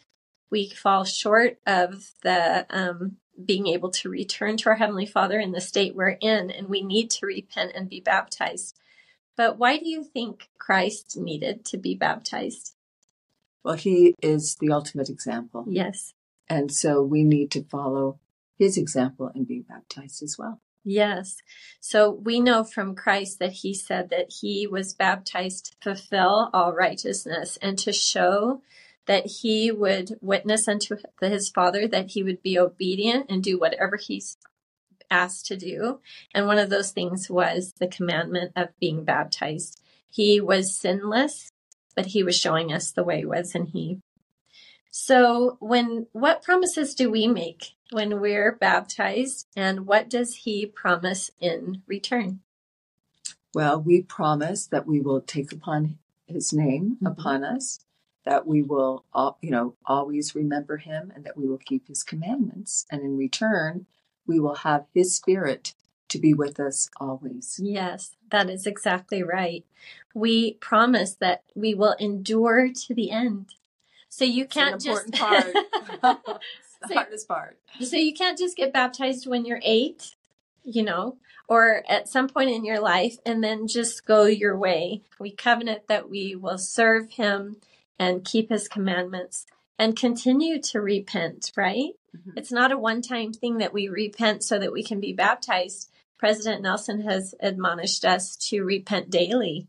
We 0.49 0.69
fall 0.69 1.03
short 1.03 1.59
of 1.67 2.11
the 2.23 2.65
um, 2.71 3.17
being 3.45 3.67
able 3.67 3.91
to 3.91 4.09
return 4.09 4.57
to 4.57 4.69
our 4.69 4.75
Heavenly 4.75 5.05
Father 5.05 5.39
in 5.39 5.51
the 5.51 5.61
state 5.61 5.95
we're 5.95 6.17
in, 6.19 6.49
and 6.49 6.67
we 6.67 6.81
need 6.81 7.11
to 7.11 7.27
repent 7.27 7.73
and 7.75 7.87
be 7.87 7.99
baptized. 7.99 8.75
But 9.35 9.59
why 9.59 9.77
do 9.77 9.87
you 9.87 10.03
think 10.03 10.49
Christ 10.57 11.15
needed 11.15 11.63
to 11.65 11.77
be 11.77 11.93
baptized? 11.93 12.73
Well, 13.63 13.75
he 13.75 14.15
is 14.21 14.57
the 14.59 14.71
ultimate 14.71 15.09
example. 15.09 15.65
Yes. 15.67 16.13
And 16.49 16.71
so 16.71 17.01
we 17.01 17.23
need 17.23 17.51
to 17.51 17.63
follow 17.63 18.19
his 18.57 18.77
example 18.77 19.31
and 19.33 19.47
be 19.47 19.61
baptized 19.61 20.21
as 20.21 20.37
well. 20.37 20.59
Yes. 20.83 21.37
So 21.79 22.11
we 22.11 22.39
know 22.41 22.63
from 22.63 22.95
Christ 22.95 23.39
that 23.39 23.53
he 23.53 23.73
said 23.73 24.09
that 24.09 24.33
he 24.41 24.67
was 24.67 24.93
baptized 24.93 25.75
to 25.81 25.95
fulfill 25.95 26.49
all 26.53 26.73
righteousness 26.73 27.57
and 27.61 27.77
to 27.79 27.93
show 27.93 28.61
that 29.05 29.25
he 29.25 29.71
would 29.71 30.17
witness 30.21 30.67
unto 30.67 30.97
his 31.21 31.49
father 31.49 31.87
that 31.87 32.11
he 32.11 32.23
would 32.23 32.41
be 32.41 32.59
obedient 32.59 33.27
and 33.29 33.43
do 33.43 33.57
whatever 33.57 33.97
he's 33.97 34.37
asked 35.09 35.45
to 35.47 35.57
do. 35.57 35.99
And 36.33 36.47
one 36.47 36.57
of 36.57 36.69
those 36.69 36.91
things 36.91 37.29
was 37.29 37.73
the 37.79 37.87
commandment 37.87 38.51
of 38.55 38.77
being 38.79 39.03
baptized. 39.03 39.79
He 40.09 40.39
was 40.41 40.75
sinless, 40.75 41.49
but 41.95 42.07
he 42.07 42.23
was 42.23 42.37
showing 42.37 42.71
us 42.71 42.91
the 42.91 43.03
way, 43.03 43.25
wasn't 43.25 43.69
he? 43.69 43.99
So 44.91 45.57
when 45.59 46.07
what 46.11 46.43
promises 46.43 46.93
do 46.93 47.09
we 47.09 47.27
make 47.27 47.73
when 47.91 48.19
we're 48.19 48.51
baptized 48.51 49.47
and 49.55 49.87
what 49.87 50.09
does 50.09 50.35
he 50.35 50.65
promise 50.65 51.31
in 51.39 51.81
return? 51.87 52.41
Well, 53.53 53.81
we 53.81 54.01
promise 54.01 54.67
that 54.67 54.87
we 54.87 54.99
will 54.99 55.21
take 55.21 55.51
upon 55.51 55.97
his 56.27 56.53
name 56.53 56.97
mm-hmm. 56.97 57.07
upon 57.07 57.43
us, 57.43 57.79
that 58.25 58.47
we 58.47 58.61
will, 58.61 59.05
you 59.41 59.51
know, 59.51 59.75
always 59.85 60.35
remember 60.35 60.77
him 60.77 61.11
and 61.15 61.23
that 61.25 61.37
we 61.37 61.47
will 61.47 61.59
keep 61.59 61.87
his 61.87 62.03
commandments. 62.03 62.85
And 62.91 63.01
in 63.01 63.17
return, 63.17 63.85
we 64.25 64.39
will 64.39 64.55
have 64.55 64.85
his 64.93 65.15
spirit 65.15 65.73
to 66.13 66.19
be 66.19 66.33
with 66.33 66.59
us 66.59 66.89
always. 66.99 67.59
Yes, 67.61 68.15
that 68.31 68.49
is 68.49 68.65
exactly 68.65 69.21
right. 69.21 69.65
We 70.13 70.53
promise 70.53 71.15
that 71.15 71.43
we 71.55 71.73
will 71.73 71.95
endure 71.99 72.69
to 72.71 72.93
the 72.93 73.11
end. 73.11 73.55
So 74.09 74.25
you 74.25 74.45
can't 74.45 74.79
just 74.79 75.11
part. 75.11 75.53
so, 76.01 76.93
hardest 76.93 77.27
part. 77.27 77.57
So 77.81 77.97
you 77.97 78.13
can't 78.13 78.37
just 78.37 78.55
get 78.55 78.71
baptized 78.71 79.25
when 79.25 79.43
you're 79.43 79.61
eight, 79.63 80.15
you 80.63 80.83
know, 80.83 81.17
or 81.47 81.83
at 81.89 82.07
some 82.07 82.29
point 82.29 82.51
in 82.51 82.63
your 82.63 82.79
life 82.79 83.17
and 83.25 83.43
then 83.43 83.67
just 83.67 84.05
go 84.05 84.25
your 84.25 84.55
way. 84.55 85.01
We 85.19 85.31
covenant 85.31 85.87
that 85.87 86.09
we 86.09 86.35
will 86.35 86.59
serve 86.59 87.11
him 87.11 87.57
and 87.97 88.23
keep 88.23 88.49
his 88.49 88.67
commandments 88.67 89.47
and 89.79 89.95
continue 89.95 90.61
to 90.61 90.79
repent, 90.79 91.51
right? 91.55 91.93
Mm-hmm. 92.15 92.37
It's 92.37 92.51
not 92.51 92.71
a 92.71 92.77
one 92.77 93.01
time 93.01 93.33
thing 93.33 93.57
that 93.57 93.73
we 93.73 93.87
repent 93.87 94.43
so 94.43 94.59
that 94.59 94.71
we 94.71 94.83
can 94.83 94.99
be 94.99 95.13
baptized. 95.13 95.89
President 96.17 96.61
Nelson 96.61 97.01
has 97.01 97.35
admonished 97.39 98.05
us 98.05 98.35
to 98.49 98.63
repent 98.63 99.09
daily. 99.09 99.67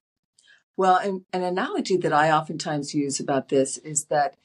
Well, 0.76 0.96
and 0.96 1.22
an 1.32 1.42
analogy 1.42 1.96
that 1.98 2.12
I 2.12 2.30
oftentimes 2.30 2.94
use 2.94 3.20
about 3.20 3.48
this 3.48 3.78
is 3.78 4.06
that 4.06 4.36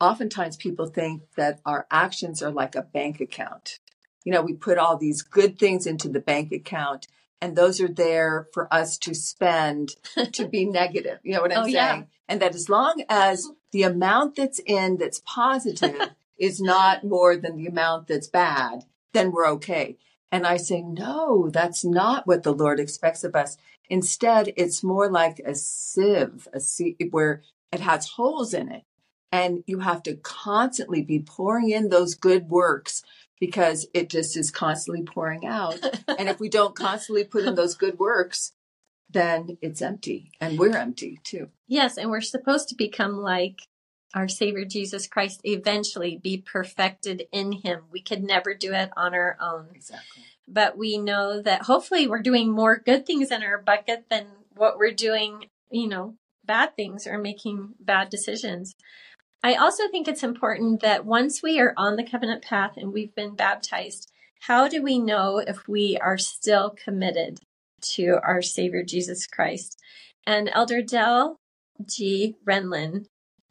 oftentimes 0.00 0.56
people 0.56 0.86
think 0.86 1.22
that 1.36 1.60
our 1.64 1.86
actions 1.90 2.42
are 2.42 2.50
like 2.50 2.74
a 2.74 2.82
bank 2.82 3.20
account. 3.20 3.78
You 4.24 4.32
know, 4.32 4.42
we 4.42 4.54
put 4.54 4.78
all 4.78 4.96
these 4.96 5.22
good 5.22 5.58
things 5.58 5.86
into 5.86 6.08
the 6.08 6.20
bank 6.20 6.52
account 6.52 7.06
and 7.42 7.56
those 7.56 7.80
are 7.80 7.88
there 7.88 8.46
for 8.54 8.72
us 8.72 8.96
to 8.98 9.14
spend 9.14 9.96
to 10.32 10.46
be 10.46 10.64
negative. 10.64 11.18
You 11.24 11.34
know 11.34 11.42
what 11.42 11.52
I'm 11.52 11.64
oh, 11.64 11.64
saying? 11.64 11.74
Yeah. 11.74 12.02
And 12.28 12.40
that 12.40 12.54
as 12.54 12.68
long 12.68 13.02
as 13.08 13.50
the 13.72 13.82
amount 13.82 14.36
that's 14.36 14.60
in 14.64 14.96
that's 14.96 15.20
positive 15.26 16.10
is 16.38 16.60
not 16.60 17.02
more 17.02 17.36
than 17.36 17.56
the 17.56 17.66
amount 17.66 18.06
that's 18.06 18.28
bad, 18.28 18.84
then 19.12 19.32
we're 19.32 19.48
okay. 19.48 19.98
And 20.32 20.46
I 20.46 20.56
say, 20.56 20.80
no, 20.80 21.50
that's 21.50 21.84
not 21.84 22.26
what 22.26 22.42
the 22.42 22.54
Lord 22.54 22.80
expects 22.80 23.22
of 23.22 23.36
us. 23.36 23.58
Instead, 23.90 24.54
it's 24.56 24.82
more 24.82 25.10
like 25.10 25.38
a 25.40 25.54
sieve, 25.54 26.48
a 26.54 26.58
sieve 26.58 27.08
where 27.10 27.42
it 27.70 27.80
has 27.80 28.08
holes 28.08 28.54
in 28.54 28.72
it. 28.72 28.84
And 29.30 29.62
you 29.66 29.80
have 29.80 30.02
to 30.04 30.16
constantly 30.16 31.02
be 31.02 31.20
pouring 31.20 31.70
in 31.70 31.90
those 31.90 32.14
good 32.14 32.48
works 32.48 33.02
because 33.38 33.86
it 33.92 34.08
just 34.08 34.36
is 34.36 34.50
constantly 34.50 35.02
pouring 35.02 35.46
out. 35.46 35.78
and 36.18 36.28
if 36.28 36.40
we 36.40 36.48
don't 36.48 36.74
constantly 36.74 37.24
put 37.24 37.44
in 37.44 37.54
those 37.54 37.74
good 37.74 37.98
works, 37.98 38.52
then 39.10 39.58
it's 39.60 39.82
empty 39.82 40.30
and 40.40 40.58
we're 40.58 40.76
empty 40.76 41.18
too. 41.24 41.50
Yes. 41.68 41.98
And 41.98 42.10
we're 42.10 42.22
supposed 42.22 42.70
to 42.70 42.74
become 42.74 43.18
like 43.18 43.60
our 44.14 44.28
Savior 44.28 44.64
Jesus 44.64 45.06
Christ, 45.06 45.40
eventually 45.44 46.18
be 46.22 46.38
perfected 46.38 47.24
in 47.32 47.52
Him. 47.52 47.84
We 47.90 48.02
could 48.02 48.22
never 48.22 48.54
do 48.54 48.72
it 48.72 48.90
on 48.96 49.14
our 49.14 49.36
own. 49.40 49.68
Exactly 49.74 50.24
but 50.52 50.76
we 50.76 50.98
know 50.98 51.40
that 51.40 51.62
hopefully 51.62 52.06
we're 52.06 52.20
doing 52.22 52.50
more 52.50 52.76
good 52.76 53.06
things 53.06 53.30
in 53.30 53.42
our 53.42 53.58
bucket 53.58 54.04
than 54.10 54.26
what 54.54 54.78
we're 54.78 54.92
doing, 54.92 55.46
you 55.70 55.88
know, 55.88 56.14
bad 56.44 56.76
things 56.76 57.06
or 57.06 57.18
making 57.18 57.74
bad 57.80 58.10
decisions. 58.10 58.74
I 59.42 59.54
also 59.54 59.88
think 59.88 60.06
it's 60.06 60.22
important 60.22 60.82
that 60.82 61.04
once 61.04 61.42
we 61.42 61.58
are 61.58 61.74
on 61.76 61.96
the 61.96 62.06
covenant 62.06 62.42
path 62.42 62.72
and 62.76 62.92
we've 62.92 63.14
been 63.14 63.34
baptized, 63.34 64.10
how 64.40 64.68
do 64.68 64.82
we 64.82 64.98
know 64.98 65.38
if 65.38 65.66
we 65.68 65.98
are 66.00 66.18
still 66.18 66.70
committed 66.70 67.38
to 67.94 68.18
our 68.22 68.42
Savior 68.42 68.82
Jesus 68.82 69.26
Christ? 69.26 69.78
And 70.26 70.50
Elder 70.52 70.82
Dale 70.82 71.36
G. 71.84 72.36
Renlund 72.46 73.06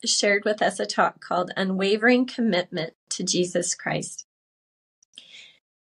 shared 0.06 0.46
with 0.46 0.62
us 0.62 0.80
a 0.80 0.86
talk 0.86 1.20
called 1.22 1.52
Unwavering 1.56 2.26
Commitment 2.26 2.94
to 3.10 3.24
Jesus 3.24 3.76
Christ. 3.76 4.26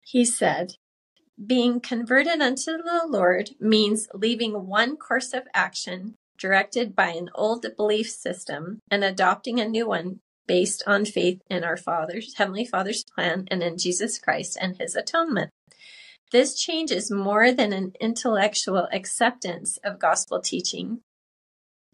He 0.02 0.24
said, 0.24 0.76
being 1.44 1.80
converted 1.80 2.42
unto 2.42 2.78
the 2.78 3.04
Lord 3.08 3.52
means 3.60 4.08
leaving 4.14 4.66
one 4.68 4.98
course 4.98 5.34
of 5.34 5.44
action 5.54 6.16
directed 6.40 6.96
by 6.96 7.10
an 7.10 7.30
old 7.36 7.66
belief 7.76 8.10
system 8.10 8.80
and 8.90 9.04
adopting 9.04 9.60
a 9.60 9.68
new 9.68 9.88
one 9.88 10.20
based 10.48 10.82
on 10.88 11.06
faith 11.06 11.42
in 11.50 11.64
our 11.64 11.78
Father's 11.78 12.36
Heavenly 12.38 12.66
Father's 12.66 13.04
plan 13.04 13.48
and 13.52 13.62
in 13.62 13.78
Jesus 13.78 14.18
Christ 14.18 14.58
and 14.60 14.78
his 14.78 14.96
atonement. 14.96 15.52
This 16.32 16.60
change 16.60 16.92
is 16.92 17.12
more 17.12 17.52
than 17.52 17.72
an 17.72 17.94
intellectual 18.00 18.88
acceptance 18.92 19.78
of 19.84 20.00
gospel 20.00 20.42
teaching. 20.42 21.02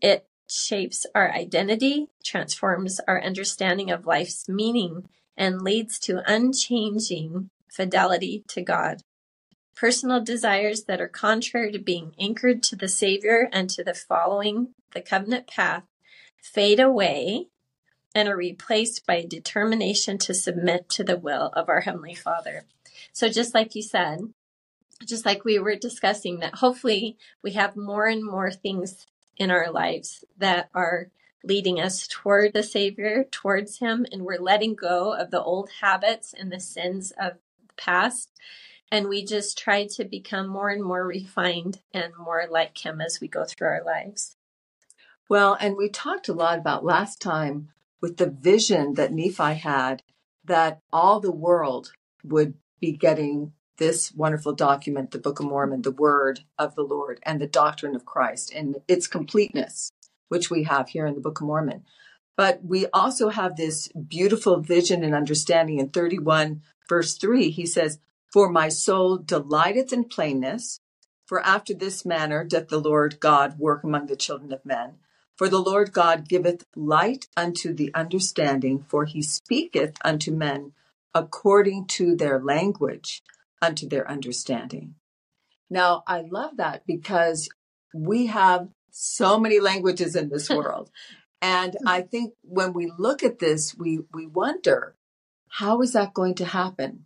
It 0.01 0.25
shapes 0.53 1.05
our 1.15 1.31
identity, 1.31 2.07
transforms 2.23 2.99
our 3.07 3.21
understanding 3.21 3.89
of 3.91 4.05
life's 4.05 4.47
meaning, 4.47 5.09
and 5.35 5.61
leads 5.61 5.99
to 5.99 6.23
unchanging 6.31 7.49
fidelity 7.67 8.43
to 8.47 8.61
God. 8.61 9.01
Personal 9.75 10.23
desires 10.23 10.83
that 10.83 11.01
are 11.01 11.07
contrary 11.07 11.71
to 11.71 11.79
being 11.79 12.13
anchored 12.19 12.61
to 12.63 12.75
the 12.75 12.87
Savior 12.87 13.49
and 13.51 13.69
to 13.71 13.83
the 13.83 13.93
following 13.93 14.69
the 14.93 15.01
covenant 15.01 15.47
path 15.47 15.83
fade 16.41 16.79
away 16.79 17.47
and 18.13 18.29
are 18.29 18.37
replaced 18.37 19.07
by 19.07 19.15
a 19.15 19.25
determination 19.25 20.19
to 20.19 20.33
submit 20.33 20.87
to 20.89 21.03
the 21.03 21.17
will 21.17 21.47
of 21.53 21.67
our 21.67 21.81
Heavenly 21.81 22.13
Father. 22.13 22.65
So, 23.11 23.27
just 23.27 23.55
like 23.55 23.73
you 23.73 23.81
said, 23.81 24.19
just 25.03 25.25
like 25.25 25.43
we 25.43 25.57
were 25.57 25.75
discussing, 25.75 26.39
that 26.39 26.55
hopefully 26.55 27.17
we 27.41 27.53
have 27.53 27.75
more 27.75 28.05
and 28.05 28.23
more 28.23 28.51
things 28.51 29.07
in 29.37 29.51
our 29.51 29.71
lives 29.71 30.23
that 30.37 30.69
are 30.73 31.09
leading 31.43 31.79
us 31.79 32.07
toward 32.07 32.53
the 32.53 32.63
Savior, 32.63 33.25
towards 33.29 33.79
Him, 33.79 34.05
and 34.11 34.23
we're 34.23 34.39
letting 34.39 34.75
go 34.75 35.13
of 35.13 35.31
the 35.31 35.41
old 35.41 35.69
habits 35.81 36.33
and 36.33 36.51
the 36.51 36.59
sins 36.59 37.11
of 37.19 37.33
the 37.67 37.73
past 37.75 38.29
and 38.93 39.09
we 39.09 39.25
just 39.25 39.57
try 39.57 39.87
to 39.87 40.05
become 40.05 40.47
more 40.47 40.69
and 40.69 40.83
more 40.83 41.07
refined 41.07 41.79
and 41.95 42.13
more 42.15 42.45
like 42.47 42.85
him 42.85 43.01
as 43.01 43.19
we 43.19 43.27
go 43.27 43.43
through 43.43 43.67
our 43.67 43.83
lives. 43.83 44.37
Well, 45.27 45.57
and 45.59 45.75
we 45.75 45.89
talked 45.89 46.29
a 46.29 46.33
lot 46.33 46.59
about 46.59 46.85
last 46.85 47.19
time 47.19 47.69
with 48.01 48.17
the 48.17 48.29
vision 48.29 48.93
that 48.93 49.11
Nephi 49.11 49.55
had 49.55 50.03
that 50.45 50.79
all 50.91 51.19
the 51.19 51.31
world 51.31 51.93
would 52.23 52.53
be 52.79 52.91
getting 52.91 53.53
this 53.77 54.13
wonderful 54.13 54.53
document, 54.53 55.11
the 55.11 55.17
Book 55.17 55.39
of 55.39 55.45
Mormon, 55.45 55.81
the 55.81 55.91
Word 55.91 56.41
of 56.57 56.75
the 56.75 56.83
Lord, 56.83 57.19
and 57.23 57.41
the 57.41 57.47
doctrine 57.47 57.95
of 57.95 58.05
Christ 58.05 58.51
and 58.53 58.77
its 58.87 59.07
completeness, 59.07 59.91
which 60.29 60.49
we 60.49 60.63
have 60.63 60.89
here 60.89 61.05
in 61.05 61.15
the 61.15 61.21
Book 61.21 61.41
of 61.41 61.47
Mormon. 61.47 61.83
But 62.35 62.63
we 62.63 62.87
also 62.87 63.29
have 63.29 63.55
this 63.55 63.87
beautiful 63.89 64.59
vision 64.59 65.03
and 65.03 65.13
understanding 65.13 65.79
in 65.79 65.89
31, 65.89 66.61
verse 66.89 67.17
3. 67.17 67.49
He 67.51 67.65
says, 67.65 67.99
for 68.33 68.49
my 68.49 68.67
soul 68.69 69.17
delighteth 69.17 69.93
in 69.93 70.05
plainness, 70.05 70.79
for 71.27 71.45
after 71.45 71.75
this 71.75 72.03
manner 72.03 72.43
doth 72.43 72.67
the 72.67 72.81
Lord 72.81 73.19
God 73.19 73.59
work 73.59 73.83
among 73.83 74.07
the 74.07 74.15
children 74.15 74.51
of 74.51 74.65
men. 74.65 74.95
For 75.35 75.47
the 75.47 75.61
Lord 75.61 75.93
God 75.93 76.27
giveth 76.27 76.65
light 76.75 77.27
unto 77.37 77.73
the 77.73 77.91
understanding, 77.93 78.85
for 78.87 79.05
he 79.05 79.21
speaketh 79.21 79.97
unto 80.03 80.31
men 80.31 80.73
according 81.13 81.85
to 81.85 82.15
their 82.15 82.39
language, 82.39 83.21
unto 83.63 83.87
their 83.87 84.09
understanding. 84.09 84.95
Now, 85.69 86.03
I 86.05 86.21
love 86.29 86.57
that 86.57 86.83
because 86.85 87.49
we 87.95 88.27
have 88.27 88.67
so 88.91 89.39
many 89.39 89.59
languages 89.59 90.15
in 90.15 90.29
this 90.29 90.49
world. 90.59 90.91
and 91.41 91.75
I 91.87 92.01
hmm. 92.01 92.07
think 92.07 92.33
when 92.43 92.73
we 92.73 92.91
look 92.97 93.23
at 93.23 93.39
this, 93.39 93.75
we, 93.75 93.99
we 94.13 94.27
wonder, 94.27 94.95
how 95.49 95.81
is 95.81 95.93
that 95.93 96.13
going 96.13 96.35
to 96.35 96.45
happen? 96.45 97.05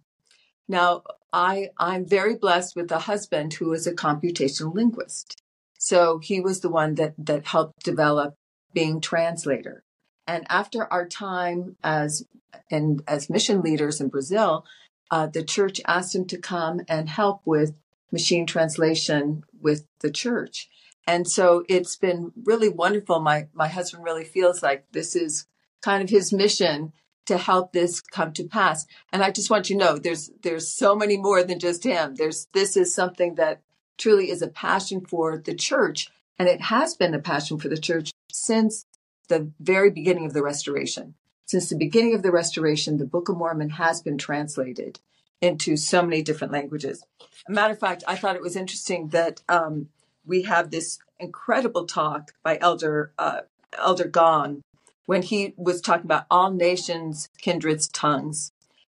Now, 0.67 1.03
I, 1.31 1.69
I'm 1.77 2.05
very 2.05 2.35
blessed 2.35 2.75
with 2.75 2.91
a 2.91 2.99
husband 2.99 3.53
who 3.53 3.71
is 3.73 3.85
a 3.85 3.93
computational 3.93 4.73
linguist. 4.73 5.41
So 5.77 6.19
he 6.19 6.39
was 6.39 6.61
the 6.61 6.69
one 6.69 6.95
that, 6.95 7.13
that 7.17 7.47
helped 7.47 7.83
develop 7.83 8.35
Bing 8.73 8.99
Translator. 8.99 9.83
And 10.25 10.45
after 10.49 10.91
our 10.91 11.07
time 11.07 11.77
as 11.83 12.25
and 12.71 13.01
as 13.07 13.29
mission 13.29 13.61
leaders 13.61 14.01
in 14.01 14.09
Brazil, 14.09 14.65
uh, 15.11 15.27
the 15.27 15.43
church 15.43 15.81
asked 15.85 16.15
him 16.15 16.25
to 16.25 16.37
come 16.37 16.81
and 16.87 17.09
help 17.09 17.41
with 17.45 17.75
machine 18.11 18.45
translation 18.45 19.43
with 19.61 19.85
the 19.99 20.11
church. 20.11 20.69
And 21.05 21.27
so 21.27 21.63
it's 21.69 21.95
been 21.95 22.33
really 22.43 22.69
wonderful. 22.69 23.19
My 23.19 23.47
my 23.53 23.67
husband 23.67 24.03
really 24.03 24.25
feels 24.25 24.61
like 24.61 24.91
this 24.91 25.15
is 25.15 25.45
kind 25.81 26.03
of 26.03 26.09
his 26.09 26.33
mission 26.33 26.91
to 27.25 27.37
help 27.37 27.71
this 27.71 28.01
come 28.01 28.33
to 28.33 28.43
pass. 28.43 28.85
And 29.11 29.23
I 29.23 29.31
just 29.31 29.49
want 29.49 29.69
you 29.69 29.77
to 29.77 29.85
know 29.85 29.97
there's 29.97 30.31
there's 30.43 30.67
so 30.67 30.95
many 30.95 31.17
more 31.17 31.43
than 31.43 31.59
just 31.59 31.83
him. 31.83 32.15
There's 32.15 32.47
this 32.53 32.75
is 32.75 32.93
something 32.93 33.35
that 33.35 33.61
truly 33.97 34.29
is 34.29 34.41
a 34.41 34.47
passion 34.47 35.05
for 35.05 35.37
the 35.37 35.55
church 35.55 36.09
and 36.39 36.47
it 36.47 36.61
has 36.61 36.95
been 36.95 37.13
a 37.13 37.19
passion 37.19 37.57
for 37.57 37.67
the 37.67 37.77
church 37.77 38.11
since 38.31 38.85
the 39.27 39.51
very 39.59 39.89
beginning 39.89 40.25
of 40.25 40.33
the 40.33 40.43
restoration. 40.43 41.15
Since 41.47 41.69
the 41.69 41.77
beginning 41.77 42.13
of 42.13 42.23
the 42.23 42.31
restoration, 42.31 42.97
the 42.97 43.05
Book 43.05 43.29
of 43.29 43.37
Mormon 43.37 43.69
has 43.71 44.01
been 44.01 44.17
translated 44.17 44.99
into 45.41 45.77
so 45.77 46.01
many 46.01 46.21
different 46.21 46.51
languages. 46.51 47.05
A 47.47 47.51
matter 47.51 47.73
of 47.73 47.79
fact, 47.79 48.03
I 48.05 48.17
thought 48.17 48.35
it 48.35 48.41
was 48.41 48.57
interesting 48.57 49.09
that 49.09 49.41
um, 49.47 49.87
we 50.25 50.41
have 50.41 50.71
this 50.71 50.99
incredible 51.19 51.85
talk 51.85 52.33
by 52.43 52.57
Elder 52.59 53.13
uh, 53.17 53.41
Elder 53.77 54.09
Gong 54.09 54.61
when 55.05 55.21
he 55.21 55.53
was 55.55 55.79
talking 55.79 56.05
about 56.05 56.25
all 56.29 56.51
nations, 56.51 57.29
kindreds, 57.41 57.87
tongues. 57.87 58.51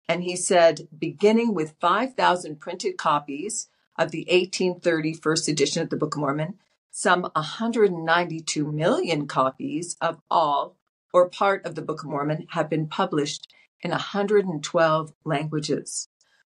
And 0.09 0.23
he 0.23 0.37
said, 0.37 0.87
beginning 0.97 1.55
with 1.55 1.75
5,000 1.81 2.61
printed 2.61 2.97
copies 2.97 3.69
of 3.99 4.13
the 4.13 4.27
1830 4.29 5.15
first 5.15 5.49
edition 5.49 5.83
of 5.83 5.91
the 5.91 5.97
Book 5.97 6.15
of 6.15 6.21
Mormon, 6.21 6.55
some 6.93 7.23
192 7.35 8.71
million 8.71 9.27
copies 9.27 9.97
of 10.01 10.21
all 10.31 10.77
or 11.15 11.31
part 11.31 11.65
of 11.65 11.77
the 11.77 11.83
Book 11.83 12.03
of 12.03 12.11
Mormon 12.11 12.47
have 12.51 12.69
been 12.69 12.89
published 12.89 13.47
in 13.81 13.93
112 13.93 15.13
languages. 15.25 16.09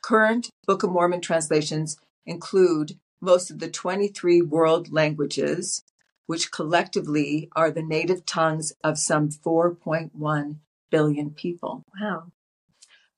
Current 0.01 0.49
Book 0.65 0.81
of 0.81 0.91
Mormon 0.91 1.21
translations 1.21 1.97
include 2.25 2.97
most 3.21 3.51
of 3.51 3.59
the 3.59 3.69
23 3.69 4.41
world 4.41 4.91
languages, 4.91 5.83
which 6.25 6.51
collectively 6.51 7.49
are 7.55 7.69
the 7.69 7.83
native 7.83 8.25
tongues 8.25 8.73
of 8.83 8.97
some 8.97 9.29
4.1 9.29 10.55
billion 10.89 11.29
people. 11.29 11.83
Wow. 12.01 12.31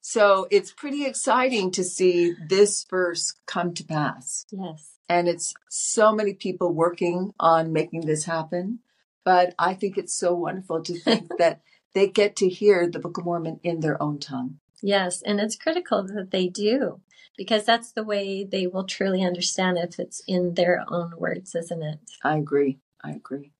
So 0.02 0.46
it's 0.50 0.72
pretty 0.72 1.06
exciting 1.06 1.70
to 1.72 1.84
see 1.84 2.34
this 2.48 2.84
verse 2.84 3.34
come 3.46 3.72
to 3.74 3.84
pass. 3.84 4.44
Yes. 4.50 4.98
And 5.08 5.26
it's 5.26 5.54
so 5.70 6.12
many 6.12 6.34
people 6.34 6.72
working 6.72 7.32
on 7.40 7.72
making 7.72 8.02
this 8.02 8.24
happen. 8.24 8.80
But 9.24 9.54
I 9.58 9.74
think 9.74 9.98
it's 9.98 10.14
so 10.14 10.34
wonderful 10.34 10.82
to 10.82 10.98
think 10.98 11.30
that 11.38 11.60
they 11.94 12.08
get 12.08 12.36
to 12.36 12.48
hear 12.48 12.88
the 12.88 12.98
Book 12.98 13.18
of 13.18 13.24
Mormon 13.24 13.60
in 13.62 13.80
their 13.80 14.00
own 14.02 14.18
tongue. 14.18 14.58
Yes. 14.82 15.22
And 15.22 15.40
it's 15.40 15.56
critical 15.56 16.02
that 16.04 16.30
they 16.30 16.48
do 16.48 17.00
because 17.36 17.64
that's 17.64 17.92
the 17.92 18.04
way 18.04 18.44
they 18.44 18.66
will 18.66 18.84
truly 18.84 19.22
understand 19.22 19.78
if 19.78 19.98
it's 19.98 20.22
in 20.26 20.54
their 20.54 20.84
own 20.88 21.12
words, 21.16 21.54
isn't 21.54 21.82
it? 21.82 21.98
I 22.22 22.36
agree. 22.36 22.78
I 23.02 23.12
agree. 23.12 23.52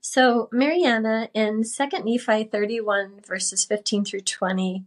So, 0.00 0.48
Marianna, 0.52 1.28
in 1.32 1.62
2 1.64 1.88
Nephi 2.04 2.44
31, 2.44 3.20
verses 3.26 3.64
15 3.64 4.04
through 4.04 4.20
20, 4.20 4.84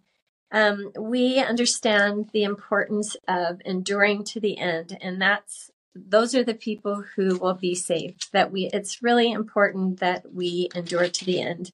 um, 0.51 0.91
we 0.99 1.39
understand 1.39 2.29
the 2.33 2.43
importance 2.43 3.17
of 3.27 3.61
enduring 3.65 4.23
to 4.25 4.39
the 4.39 4.57
end, 4.59 4.97
and 5.01 5.21
that's 5.21 5.71
those 6.07 6.35
are 6.35 6.43
the 6.43 6.53
people 6.53 7.03
who 7.15 7.37
will 7.37 7.53
be 7.53 7.75
saved. 7.75 8.31
That 8.33 8.51
we, 8.51 8.69
it's 8.73 9.01
really 9.01 9.31
important 9.31 9.99
that 9.99 10.33
we 10.33 10.69
endure 10.75 11.07
to 11.07 11.25
the 11.25 11.41
end. 11.41 11.71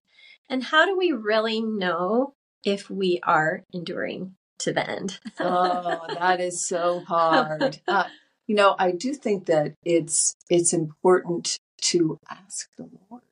And 0.50 0.64
how 0.64 0.86
do 0.86 0.98
we 0.98 1.12
really 1.12 1.62
know 1.62 2.34
if 2.64 2.90
we 2.90 3.20
are 3.24 3.64
enduring 3.74 4.36
to 4.60 4.74
the 4.74 4.90
end? 4.90 5.20
oh, 5.40 6.02
that 6.10 6.40
is 6.40 6.68
so 6.68 7.02
hard. 7.02 7.80
Uh, 7.88 8.06
you 8.48 8.56
know, 8.56 8.76
I 8.78 8.92
do 8.92 9.14
think 9.14 9.46
that 9.46 9.74
it's 9.86 10.36
it's 10.50 10.74
important 10.74 11.58
to 11.82 12.20
ask 12.30 12.70
the 12.78 12.90
Lord 13.10 13.24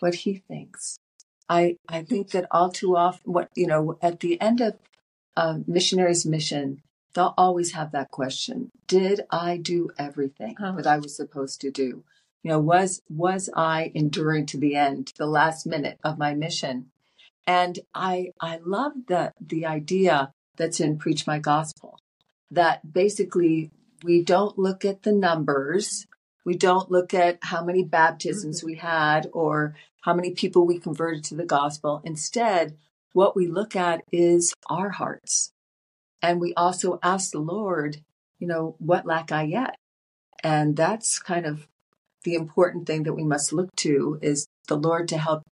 what 0.00 0.14
He 0.14 0.36
thinks. 0.36 0.98
I 1.48 1.76
I 1.88 2.02
think 2.02 2.30
that 2.30 2.46
all 2.50 2.70
too 2.70 2.96
often, 2.96 3.32
what 3.32 3.48
you 3.56 3.66
know, 3.66 3.98
at 4.02 4.20
the 4.20 4.40
end 4.40 4.60
of 4.60 4.74
a 5.36 5.60
missionary's 5.66 6.26
mission, 6.26 6.82
they'll 7.16 7.34
always 7.36 7.72
have 7.72 7.90
that 7.90 8.12
question: 8.12 8.70
Did 8.86 9.22
I 9.30 9.56
do 9.56 9.90
everything 9.98 10.54
oh. 10.62 10.76
that 10.76 10.86
I 10.86 10.98
was 10.98 11.16
supposed 11.16 11.60
to 11.62 11.72
do? 11.72 12.04
You 12.44 12.52
know, 12.52 12.60
was 12.60 13.02
was 13.08 13.50
I 13.56 13.90
enduring 13.94 14.46
to 14.46 14.58
the 14.58 14.76
end, 14.76 15.12
the 15.18 15.26
last 15.26 15.66
minute 15.66 15.98
of 16.04 16.18
my 16.18 16.34
mission? 16.34 16.92
And 17.46 17.80
I 17.94 18.30
I 18.40 18.60
love 18.64 18.92
the 19.08 19.32
the 19.40 19.66
idea 19.66 20.32
that's 20.56 20.78
in 20.78 20.98
Preach 20.98 21.26
My 21.26 21.40
Gospel 21.40 21.98
that 22.52 22.92
basically 22.92 23.72
we 24.04 24.22
don't 24.22 24.56
look 24.56 24.84
at 24.84 25.02
the 25.02 25.12
numbers 25.12 26.06
we 26.46 26.56
don't 26.56 26.92
look 26.92 27.12
at 27.12 27.38
how 27.42 27.64
many 27.64 27.82
baptisms 27.82 28.62
we 28.62 28.76
had 28.76 29.28
or 29.32 29.74
how 30.02 30.14
many 30.14 30.30
people 30.30 30.64
we 30.64 30.78
converted 30.78 31.24
to 31.24 31.34
the 31.34 31.44
gospel. 31.44 32.00
Instead, 32.04 32.78
what 33.12 33.34
we 33.34 33.48
look 33.48 33.74
at 33.74 34.04
is 34.12 34.54
our 34.70 34.90
hearts. 34.90 35.52
And 36.22 36.40
we 36.40 36.54
also 36.54 36.98
ask 37.02 37.30
the 37.30 37.38
Lord, 37.38 37.98
you 38.38 38.46
know, 38.46 38.76
what 38.78 39.06
lack 39.06 39.32
I 39.32 39.42
yet? 39.42 39.76
And 40.42 40.76
that's 40.76 41.18
kind 41.18 41.46
of 41.46 41.66
the 42.24 42.34
important 42.34 42.86
thing 42.86 43.04
that 43.04 43.14
we 43.14 43.24
must 43.24 43.52
look 43.52 43.74
to 43.76 44.18
is 44.22 44.46
the 44.68 44.76
Lord 44.76 45.08
to 45.08 45.18
help 45.18 45.42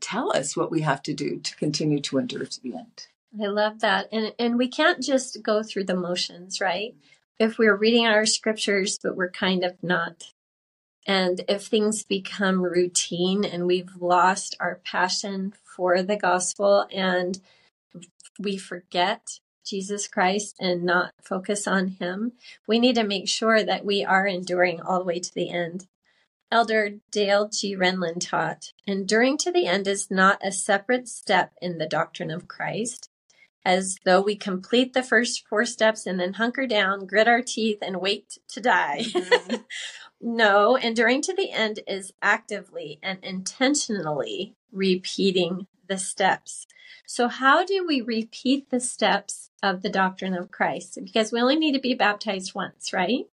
tell 0.00 0.34
us 0.36 0.56
what 0.56 0.70
we 0.70 0.82
have 0.82 1.02
to 1.02 1.14
do 1.14 1.38
to 1.40 1.56
continue 1.56 2.00
to 2.00 2.18
endure 2.18 2.44
to 2.44 2.60
the 2.62 2.74
end. 2.74 3.06
I 3.42 3.46
love 3.46 3.80
that. 3.80 4.08
And 4.12 4.32
and 4.38 4.56
we 4.56 4.68
can't 4.68 5.02
just 5.02 5.42
go 5.42 5.62
through 5.62 5.84
the 5.84 5.96
motions, 5.96 6.60
right? 6.60 6.94
if 7.38 7.58
we're 7.58 7.76
reading 7.76 8.06
our 8.06 8.26
scriptures, 8.26 8.98
but 9.02 9.16
we're 9.16 9.30
kind 9.30 9.64
of 9.64 9.82
not. 9.82 10.32
And 11.06 11.42
if 11.48 11.66
things 11.66 12.02
become 12.02 12.62
routine 12.62 13.44
and 13.44 13.66
we've 13.66 13.94
lost 14.00 14.56
our 14.58 14.80
passion 14.84 15.54
for 15.76 16.02
the 16.02 16.16
gospel 16.16 16.86
and 16.90 17.38
we 18.38 18.56
forget 18.56 19.38
Jesus 19.66 20.08
Christ 20.08 20.56
and 20.60 20.84
not 20.84 21.12
focus 21.22 21.66
on 21.66 21.88
Him, 22.00 22.32
we 22.66 22.78
need 22.78 22.94
to 22.94 23.04
make 23.04 23.28
sure 23.28 23.64
that 23.64 23.84
we 23.84 24.04
are 24.04 24.26
enduring 24.26 24.80
all 24.80 25.00
the 25.00 25.04
way 25.04 25.20
to 25.20 25.34
the 25.34 25.50
end. 25.50 25.86
Elder 26.50 26.98
Dale 27.10 27.48
G. 27.48 27.76
Renlund 27.76 28.28
taught, 28.28 28.72
enduring 28.86 29.36
to 29.38 29.50
the 29.50 29.66
end 29.66 29.88
is 29.88 30.10
not 30.10 30.38
a 30.42 30.52
separate 30.52 31.08
step 31.08 31.52
in 31.60 31.78
the 31.78 31.88
doctrine 31.88 32.30
of 32.30 32.46
Christ 32.46 33.10
as 33.66 33.98
though 34.04 34.20
we 34.20 34.36
complete 34.36 34.92
the 34.92 35.02
first 35.02 35.44
four 35.48 35.64
steps 35.64 36.06
and 36.06 36.20
then 36.20 36.34
hunker 36.34 36.68
down, 36.68 37.04
grit 37.04 37.26
our 37.26 37.42
teeth, 37.42 37.78
and 37.82 38.00
wait 38.00 38.38
to 38.46 38.60
die. 38.60 39.00
Mm-hmm. 39.02 39.56
no, 40.20 40.76
enduring 40.76 41.20
to 41.22 41.34
the 41.34 41.50
end 41.50 41.80
is 41.88 42.12
actively 42.22 43.00
and 43.02 43.18
intentionally 43.24 44.54
repeating 44.70 45.66
the 45.88 45.98
steps. 45.98 46.66
So, 47.06 47.28
how 47.28 47.64
do 47.64 47.86
we 47.86 48.00
repeat 48.00 48.70
the 48.70 48.80
steps 48.80 49.50
of 49.62 49.82
the 49.82 49.88
doctrine 49.88 50.34
of 50.34 50.50
Christ? 50.50 50.98
Because 51.02 51.32
we 51.32 51.40
only 51.40 51.56
need 51.56 51.72
to 51.72 51.80
be 51.80 51.94
baptized 51.94 52.54
once, 52.54 52.92
right? 52.92 53.26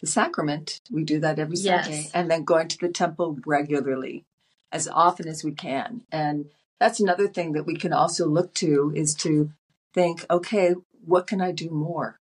The 0.00 0.06
sacrament, 0.06 0.80
we 0.90 1.04
do 1.04 1.18
that 1.20 1.38
every 1.38 1.56
Sunday, 1.56 2.08
and 2.14 2.30
then 2.30 2.44
going 2.44 2.68
to 2.68 2.78
the 2.78 2.88
temple 2.88 3.38
regularly, 3.44 4.24
as 4.70 4.88
often 4.88 5.26
as 5.26 5.42
we 5.42 5.52
can. 5.52 6.02
And 6.12 6.50
that's 6.78 7.00
another 7.00 7.26
thing 7.26 7.52
that 7.52 7.66
we 7.66 7.76
can 7.76 7.92
also 7.92 8.26
look 8.26 8.54
to 8.54 8.92
is 8.94 9.14
to 9.16 9.50
think, 9.92 10.24
okay, 10.30 10.74
what 11.04 11.26
can 11.26 11.40
I 11.40 11.50
do 11.52 11.70
more 11.70 12.20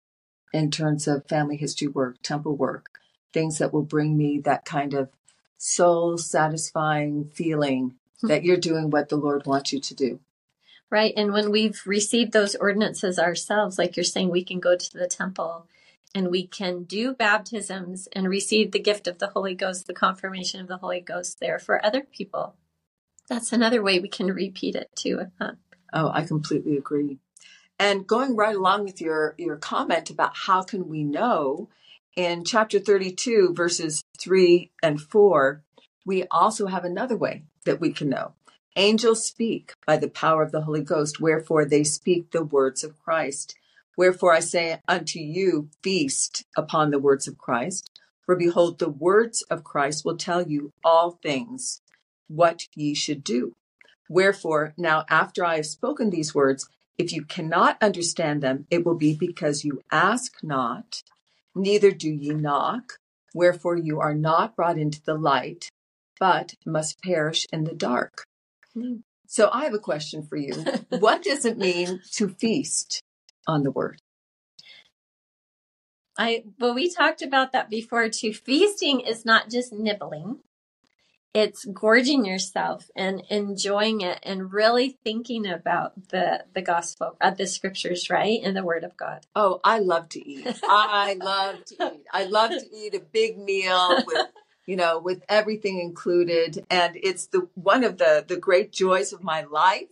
in 0.52 0.70
terms 0.70 1.08
of 1.08 1.26
family 1.26 1.56
history 1.56 1.88
work, 1.88 2.18
temple 2.22 2.56
work, 2.56 3.00
things 3.32 3.58
that 3.58 3.72
will 3.72 3.82
bring 3.82 4.16
me 4.16 4.38
that 4.38 4.64
kind 4.64 4.94
of 4.94 5.08
soul 5.58 6.18
satisfying 6.18 7.24
feeling. 7.34 7.94
That 8.28 8.44
you're 8.44 8.56
doing 8.56 8.90
what 8.90 9.08
the 9.08 9.16
Lord 9.16 9.46
wants 9.46 9.72
you 9.72 9.80
to 9.80 9.94
do. 9.94 10.20
Right. 10.90 11.14
And 11.16 11.32
when 11.32 11.50
we've 11.50 11.82
received 11.86 12.32
those 12.32 12.54
ordinances 12.54 13.18
ourselves, 13.18 13.78
like 13.78 13.96
you're 13.96 14.04
saying, 14.04 14.30
we 14.30 14.44
can 14.44 14.60
go 14.60 14.76
to 14.76 14.92
the 14.92 15.08
temple 15.08 15.66
and 16.14 16.30
we 16.30 16.46
can 16.46 16.84
do 16.84 17.12
baptisms 17.12 18.06
and 18.12 18.28
receive 18.28 18.70
the 18.70 18.78
gift 18.78 19.08
of 19.08 19.18
the 19.18 19.28
Holy 19.28 19.54
Ghost, 19.54 19.86
the 19.86 19.94
confirmation 19.94 20.60
of 20.60 20.68
the 20.68 20.76
Holy 20.76 21.00
Ghost 21.00 21.40
there 21.40 21.58
for 21.58 21.84
other 21.84 22.02
people. 22.02 22.54
That's 23.28 23.52
another 23.52 23.82
way 23.82 23.98
we 23.98 24.08
can 24.08 24.28
repeat 24.28 24.76
it 24.76 24.90
too. 24.94 25.26
Huh? 25.40 25.52
Oh, 25.92 26.10
I 26.12 26.24
completely 26.24 26.76
agree. 26.76 27.18
And 27.78 28.06
going 28.06 28.36
right 28.36 28.54
along 28.54 28.84
with 28.84 29.00
your, 29.00 29.34
your 29.36 29.56
comment 29.56 30.10
about 30.10 30.36
how 30.36 30.62
can 30.62 30.88
we 30.88 31.02
know, 31.02 31.68
in 32.14 32.44
chapter 32.44 32.78
32, 32.78 33.54
verses 33.54 34.04
3 34.20 34.70
and 34.82 35.00
4, 35.00 35.64
we 36.06 36.24
also 36.30 36.66
have 36.66 36.84
another 36.84 37.16
way 37.16 37.42
that 37.64 37.80
we 37.80 37.92
can 37.92 38.08
know. 38.08 38.32
Angels 38.76 39.24
speak 39.26 39.74
by 39.86 39.96
the 39.96 40.08
power 40.08 40.42
of 40.42 40.50
the 40.50 40.62
Holy 40.62 40.82
Ghost, 40.82 41.20
wherefore 41.20 41.64
they 41.64 41.84
speak 41.84 42.30
the 42.30 42.42
words 42.42 42.82
of 42.82 42.98
Christ. 42.98 43.54
Wherefore 43.96 44.32
I 44.32 44.40
say 44.40 44.80
unto 44.88 45.20
you, 45.20 45.68
feast 45.82 46.44
upon 46.56 46.90
the 46.90 46.98
words 46.98 47.28
of 47.28 47.38
Christ. 47.38 47.88
For 48.26 48.34
behold, 48.34 48.78
the 48.78 48.88
words 48.88 49.42
of 49.42 49.62
Christ 49.62 50.04
will 50.04 50.16
tell 50.16 50.42
you 50.42 50.72
all 50.84 51.18
things 51.22 51.82
what 52.26 52.66
ye 52.74 52.94
should 52.94 53.22
do. 53.22 53.52
Wherefore, 54.08 54.74
now 54.76 55.04
after 55.08 55.44
I 55.44 55.56
have 55.56 55.66
spoken 55.66 56.10
these 56.10 56.34
words, 56.34 56.68
if 56.98 57.12
you 57.12 57.24
cannot 57.24 57.76
understand 57.82 58.42
them, 58.42 58.66
it 58.70 58.84
will 58.84 58.94
be 58.96 59.14
because 59.14 59.64
you 59.64 59.80
ask 59.90 60.38
not, 60.42 61.02
neither 61.54 61.90
do 61.90 62.08
ye 62.10 62.30
knock. 62.30 62.98
Wherefore 63.34 63.76
you 63.76 64.00
are 64.00 64.14
not 64.14 64.54
brought 64.54 64.78
into 64.78 65.02
the 65.02 65.14
light, 65.14 65.68
but 66.18 66.54
must 66.66 67.02
perish 67.02 67.46
in 67.52 67.64
the 67.64 67.74
dark. 67.74 68.24
So 69.26 69.50
I 69.52 69.64
have 69.64 69.74
a 69.74 69.78
question 69.78 70.26
for 70.26 70.36
you. 70.36 70.54
what 70.88 71.22
does 71.22 71.44
it 71.44 71.58
mean 71.58 72.00
to 72.12 72.28
feast 72.28 73.02
on 73.46 73.62
the 73.62 73.70
word? 73.70 74.00
I 76.16 76.44
well, 76.60 76.74
we 76.74 76.92
talked 76.92 77.22
about 77.22 77.52
that 77.52 77.70
before 77.70 78.08
too. 78.08 78.32
Feasting 78.32 79.00
is 79.00 79.24
not 79.24 79.50
just 79.50 79.72
nibbling. 79.72 80.40
It's 81.34 81.64
gorging 81.64 82.24
yourself 82.24 82.88
and 82.94 83.24
enjoying 83.28 84.02
it 84.02 84.20
and 84.22 84.52
really 84.52 84.96
thinking 85.02 85.46
about 85.46 86.10
the 86.10 86.44
the 86.54 86.62
gospel, 86.62 87.16
uh, 87.20 87.30
the 87.30 87.48
scriptures, 87.48 88.08
right? 88.08 88.38
And 88.44 88.56
the 88.56 88.62
word 88.62 88.84
of 88.84 88.96
God. 88.96 89.26
Oh, 89.34 89.60
I 89.64 89.80
love 89.80 90.08
to 90.10 90.24
eat. 90.24 90.46
I 90.62 91.16
love 91.20 91.64
to 91.64 91.74
eat. 91.74 92.06
I 92.12 92.24
love 92.24 92.50
to 92.50 92.66
eat 92.72 92.94
a 92.94 93.00
big 93.00 93.36
meal 93.36 94.04
with 94.06 94.28
you 94.66 94.76
know, 94.76 94.98
with 94.98 95.22
everything 95.28 95.78
included. 95.80 96.64
And 96.70 96.96
it's 96.96 97.26
the 97.26 97.48
one 97.54 97.84
of 97.84 97.98
the 97.98 98.24
the 98.26 98.36
great 98.36 98.72
joys 98.72 99.12
of 99.12 99.22
my 99.22 99.42
life 99.42 99.88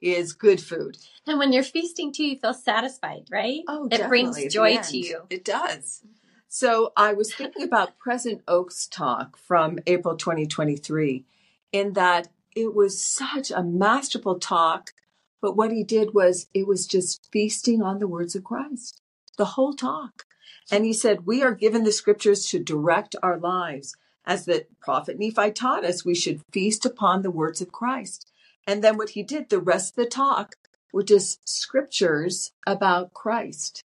is 0.00 0.32
good 0.32 0.60
food. 0.60 0.98
And 1.26 1.38
when 1.38 1.52
you're 1.52 1.62
feasting 1.62 2.12
too, 2.12 2.24
you 2.24 2.38
feel 2.38 2.54
satisfied, 2.54 3.24
right? 3.30 3.62
Oh, 3.66 3.88
it 3.90 4.06
brings 4.08 4.52
joy 4.52 4.76
to 4.76 4.98
you. 4.98 5.22
It 5.30 5.44
does. 5.44 6.02
Mm-hmm. 6.04 6.12
So 6.48 6.92
I 6.96 7.14
was 7.14 7.34
thinking 7.34 7.64
about 7.64 7.98
President 7.98 8.42
Oaks' 8.46 8.86
talk 8.86 9.36
from 9.36 9.78
April 9.86 10.16
2023 10.16 11.24
in 11.72 11.94
that 11.94 12.28
it 12.54 12.74
was 12.74 13.02
such 13.02 13.50
a 13.50 13.62
masterful 13.62 14.38
talk. 14.38 14.92
But 15.40 15.56
what 15.56 15.72
he 15.72 15.82
did 15.82 16.14
was 16.14 16.46
it 16.54 16.66
was 16.66 16.86
just 16.86 17.28
feasting 17.32 17.82
on 17.82 17.98
the 17.98 18.06
words 18.06 18.36
of 18.36 18.44
Christ, 18.44 19.00
the 19.36 19.44
whole 19.44 19.74
talk. 19.74 20.26
And 20.70 20.84
he 20.84 20.92
said, 20.92 21.26
We 21.26 21.42
are 21.42 21.54
given 21.54 21.82
the 21.82 21.92
scriptures 21.92 22.46
to 22.50 22.58
direct 22.58 23.16
our 23.22 23.38
lives. 23.38 23.96
As 24.26 24.46
the 24.46 24.66
prophet 24.80 25.18
Nephi 25.18 25.50
taught 25.50 25.84
us, 25.84 26.04
we 26.04 26.14
should 26.14 26.42
feast 26.50 26.86
upon 26.86 27.22
the 27.22 27.30
words 27.30 27.60
of 27.60 27.72
Christ. 27.72 28.30
And 28.66 28.82
then 28.82 28.96
what 28.96 29.10
he 29.10 29.22
did, 29.22 29.50
the 29.50 29.60
rest 29.60 29.92
of 29.92 30.04
the 30.04 30.10
talk 30.10 30.56
were 30.92 31.02
just 31.02 31.46
scriptures 31.46 32.52
about 32.66 33.12
Christ. 33.12 33.84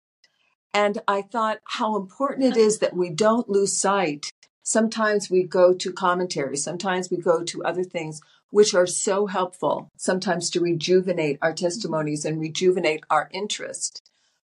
And 0.73 1.01
I 1.07 1.23
thought 1.23 1.59
how 1.65 1.95
important 1.95 2.55
it 2.55 2.57
is 2.57 2.79
that 2.79 2.95
we 2.95 3.09
don't 3.09 3.49
lose 3.49 3.75
sight. 3.75 4.31
Sometimes 4.63 5.29
we 5.29 5.43
go 5.43 5.73
to 5.73 5.91
commentary, 5.91 6.55
sometimes 6.55 7.09
we 7.09 7.17
go 7.17 7.43
to 7.43 7.63
other 7.63 7.83
things 7.83 8.21
which 8.51 8.73
are 8.73 8.87
so 8.87 9.27
helpful, 9.27 9.89
sometimes 9.97 10.49
to 10.51 10.59
rejuvenate 10.59 11.39
our 11.41 11.53
testimonies 11.53 12.23
and 12.23 12.39
rejuvenate 12.39 13.03
our 13.09 13.29
interest. 13.31 14.01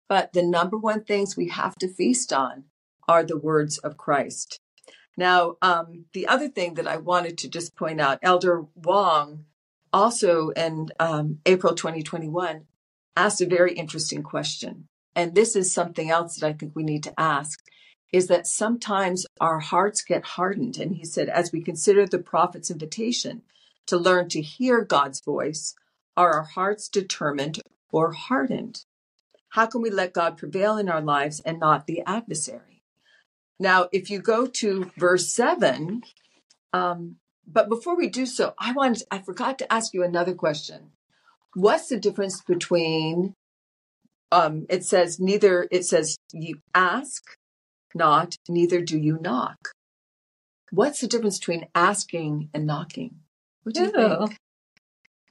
But 0.07 0.33
the 0.33 0.43
number 0.43 0.77
one 0.77 1.03
things 1.03 1.37
we 1.37 1.49
have 1.49 1.75
to 1.75 1.87
feast 1.87 2.33
on 2.33 2.65
are 3.07 3.23
the 3.23 3.37
words 3.37 3.77
of 3.77 3.97
Christ. 3.97 4.59
Now, 5.17 5.55
um, 5.61 6.05
the 6.13 6.27
other 6.27 6.47
thing 6.47 6.75
that 6.75 6.87
I 6.87 6.97
wanted 6.97 7.37
to 7.39 7.49
just 7.49 7.75
point 7.75 7.99
out, 7.99 8.19
Elder 8.21 8.65
Wong 8.75 9.45
also 9.91 10.49
in 10.49 10.89
um, 10.99 11.39
April 11.45 11.75
2021 11.75 12.65
asked 13.17 13.41
a 13.41 13.45
very 13.45 13.73
interesting 13.73 14.23
question. 14.23 14.87
And 15.15 15.35
this 15.35 15.55
is 15.55 15.73
something 15.73 16.09
else 16.09 16.37
that 16.37 16.47
I 16.47 16.53
think 16.53 16.75
we 16.75 16.83
need 16.83 17.03
to 17.03 17.19
ask 17.19 17.59
is 18.11 18.27
that 18.27 18.47
sometimes 18.47 19.25
our 19.39 19.59
hearts 19.59 20.01
get 20.01 20.23
hardened. 20.23 20.77
And 20.77 20.95
he 20.95 21.05
said, 21.05 21.29
as 21.29 21.51
we 21.51 21.61
consider 21.61 22.05
the 22.05 22.19
prophet's 22.19 22.71
invitation 22.71 23.43
to 23.87 23.97
learn 23.97 24.29
to 24.29 24.41
hear 24.41 24.83
God's 24.83 25.21
voice, 25.21 25.75
are 26.17 26.33
our 26.33 26.43
hearts 26.43 26.89
determined 26.89 27.59
or 27.91 28.13
hardened? 28.13 28.85
How 29.49 29.65
can 29.65 29.81
we 29.81 29.89
let 29.89 30.13
God 30.13 30.37
prevail 30.37 30.77
in 30.77 30.89
our 30.89 31.01
lives 31.01 31.39
and 31.41 31.59
not 31.59 31.87
the 31.87 32.01
adversary? 32.05 32.68
Now, 33.59 33.89
if 33.91 34.09
you 34.09 34.19
go 34.19 34.47
to 34.47 34.91
verse 34.97 35.27
7, 35.33 36.03
um, 36.71 37.17
but 37.45 37.67
before 37.67 37.97
we 37.97 38.07
do 38.07 38.25
so, 38.25 38.53
I 38.57 38.71
wanted, 38.71 39.03
I 39.11 39.19
forgot 39.19 39.59
to 39.59 39.73
ask 39.73 39.93
you 39.93 40.03
another 40.03 40.33
question. 40.33 40.91
What's 41.55 41.87
the 41.87 41.99
difference 41.99 42.41
between, 42.41 43.33
um, 44.31 44.65
it 44.69 44.85
says 44.85 45.19
neither, 45.19 45.67
it 45.71 45.85
says 45.85 46.17
you 46.31 46.59
ask 46.73 47.23
not, 47.95 48.35
neither 48.47 48.81
do 48.81 48.97
you 48.97 49.19
knock. 49.19 49.57
What's 50.71 51.01
the 51.01 51.07
difference 51.07 51.39
between 51.39 51.65
asking 51.73 52.49
and 52.53 52.67
knocking? 52.67 53.15
What 53.63 53.75
do 53.75 53.81
you 53.81 53.91
think? 53.91 54.37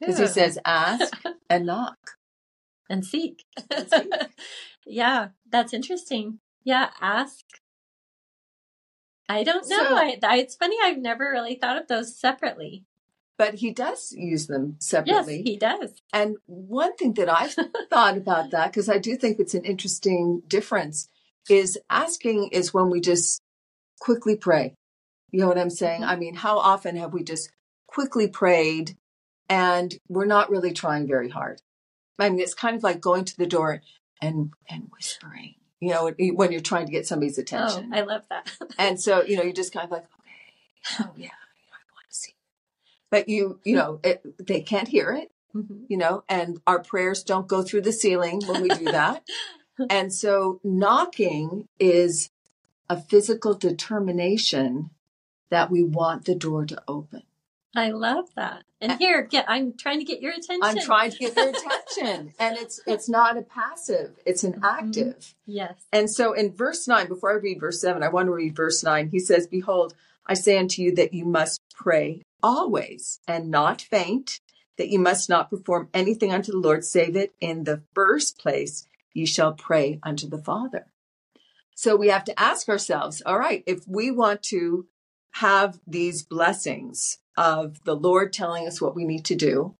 Because 0.00 0.18
he 0.18 0.26
says 0.26 0.58
ask 0.64 1.14
and 1.50 1.66
knock. 1.66 1.96
And 2.90 3.04
seek. 3.04 3.44
and 3.70 3.88
seek. 3.88 4.12
yeah, 4.86 5.28
that's 5.48 5.72
interesting. 5.72 6.40
Yeah, 6.64 6.90
ask 7.00 7.44
I 9.28 9.44
don't 9.44 9.68
know. 9.68 9.76
So, 9.76 9.96
I, 9.96 10.18
I, 10.22 10.36
it's 10.38 10.54
funny. 10.54 10.76
I've 10.82 10.98
never 10.98 11.30
really 11.30 11.54
thought 11.54 11.80
of 11.80 11.88
those 11.88 12.16
separately. 12.16 12.84
But 13.36 13.54
he 13.54 13.70
does 13.70 14.12
use 14.12 14.48
them 14.48 14.76
separately. 14.80 15.36
Yes, 15.36 15.44
he 15.44 15.56
does. 15.56 16.02
And 16.12 16.36
one 16.46 16.96
thing 16.96 17.14
that 17.14 17.28
I've 17.28 17.54
thought 17.90 18.16
about 18.16 18.50
that, 18.50 18.72
because 18.72 18.88
I 18.88 18.98
do 18.98 19.16
think 19.16 19.38
it's 19.38 19.54
an 19.54 19.64
interesting 19.64 20.42
difference, 20.48 21.08
is 21.48 21.78
asking 21.88 22.48
is 22.48 22.74
when 22.74 22.90
we 22.90 23.00
just 23.00 23.40
quickly 24.00 24.36
pray. 24.36 24.74
You 25.30 25.40
know 25.40 25.48
what 25.48 25.58
I'm 25.58 25.70
saying? 25.70 26.00
Mm-hmm. 26.00 26.10
I 26.10 26.16
mean, 26.16 26.34
how 26.34 26.58
often 26.58 26.96
have 26.96 27.12
we 27.12 27.22
just 27.22 27.50
quickly 27.86 28.28
prayed 28.28 28.96
and 29.48 29.94
we're 30.08 30.24
not 30.24 30.50
really 30.50 30.72
trying 30.72 31.06
very 31.06 31.28
hard? 31.28 31.62
I 32.18 32.30
mean, 32.30 32.40
it's 32.40 32.54
kind 32.54 32.76
of 32.76 32.82
like 32.82 33.00
going 33.00 33.24
to 33.26 33.36
the 33.36 33.46
door 33.46 33.82
and 34.20 34.50
and 34.68 34.88
whispering 34.92 35.54
you 35.80 35.90
know, 35.90 36.10
when 36.34 36.52
you're 36.52 36.60
trying 36.60 36.86
to 36.86 36.92
get 36.92 37.06
somebody's 37.06 37.38
attention. 37.38 37.90
Oh, 37.92 37.96
I 37.96 38.02
love 38.02 38.22
that. 38.30 38.50
and 38.78 39.00
so, 39.00 39.22
you 39.22 39.36
know, 39.36 39.42
you're 39.42 39.52
just 39.52 39.72
kind 39.72 39.84
of 39.84 39.90
like, 39.90 40.04
okay, 40.04 41.04
oh 41.08 41.12
yeah, 41.16 41.28
I 41.28 41.80
want 41.94 42.08
to 42.10 42.14
see. 42.14 42.34
But 43.10 43.28
you, 43.28 43.60
you 43.64 43.76
know, 43.76 44.00
it, 44.02 44.22
they 44.44 44.60
can't 44.60 44.88
hear 44.88 45.12
it, 45.12 45.30
mm-hmm. 45.54 45.84
you 45.88 45.96
know, 45.96 46.24
and 46.28 46.60
our 46.66 46.82
prayers 46.82 47.22
don't 47.22 47.48
go 47.48 47.62
through 47.62 47.82
the 47.82 47.92
ceiling 47.92 48.40
when 48.46 48.62
we 48.62 48.68
do 48.68 48.86
that. 48.86 49.22
and 49.90 50.12
so 50.12 50.60
knocking 50.64 51.68
is 51.78 52.30
a 52.90 53.00
physical 53.00 53.54
determination 53.54 54.90
that 55.50 55.70
we 55.70 55.82
want 55.82 56.24
the 56.24 56.34
door 56.34 56.66
to 56.66 56.82
open. 56.88 57.22
I 57.78 57.90
love 57.90 58.28
that. 58.34 58.64
And 58.80 58.92
here, 58.92 59.22
get 59.22 59.44
I'm 59.48 59.76
trying 59.76 59.98
to 59.98 60.04
get 60.04 60.20
your 60.20 60.32
attention. 60.32 60.60
I'm 60.62 60.78
trying 60.78 61.12
to 61.12 61.18
get 61.18 61.36
your 61.36 61.48
attention. 61.96 62.32
and 62.38 62.56
it's 62.56 62.80
it's 62.86 63.08
not 63.08 63.36
a 63.36 63.42
passive, 63.42 64.16
it's 64.26 64.44
an 64.44 64.54
mm-hmm. 64.54 64.64
active. 64.64 65.34
Yes. 65.46 65.74
And 65.92 66.10
so 66.10 66.32
in 66.32 66.52
verse 66.54 66.88
9, 66.88 67.06
before 67.08 67.32
I 67.32 67.36
read 67.36 67.60
verse 67.60 67.80
7, 67.80 68.02
I 68.02 68.08
want 68.08 68.26
to 68.26 68.32
read 68.32 68.56
verse 68.56 68.82
9. 68.82 69.10
He 69.10 69.20
says, 69.20 69.46
"Behold, 69.46 69.94
I 70.26 70.34
say 70.34 70.58
unto 70.58 70.82
you 70.82 70.94
that 70.96 71.14
you 71.14 71.24
must 71.24 71.60
pray 71.72 72.22
always 72.42 73.20
and 73.26 73.50
not 73.50 73.80
faint, 73.80 74.40
that 74.76 74.90
you 74.90 74.98
must 74.98 75.28
not 75.28 75.50
perform 75.50 75.88
anything 75.94 76.32
unto 76.32 76.52
the 76.52 76.58
Lord 76.58 76.84
save 76.84 77.16
it 77.16 77.32
in 77.40 77.64
the 77.64 77.82
first 77.94 78.38
place 78.38 78.86
ye 79.14 79.24
shall 79.24 79.52
pray 79.52 80.00
unto 80.02 80.28
the 80.28 80.38
Father." 80.38 80.86
So 81.74 81.94
we 81.94 82.08
have 82.08 82.24
to 82.24 82.40
ask 82.40 82.68
ourselves, 82.68 83.22
all 83.24 83.38
right, 83.38 83.62
if 83.64 83.86
we 83.86 84.10
want 84.10 84.42
to 84.44 84.86
have 85.32 85.78
these 85.86 86.22
blessings 86.22 87.18
of 87.36 87.82
the 87.84 87.94
Lord 87.94 88.32
telling 88.32 88.66
us 88.66 88.80
what 88.80 88.96
we 88.96 89.04
need 89.04 89.24
to 89.26 89.36
do. 89.36 89.74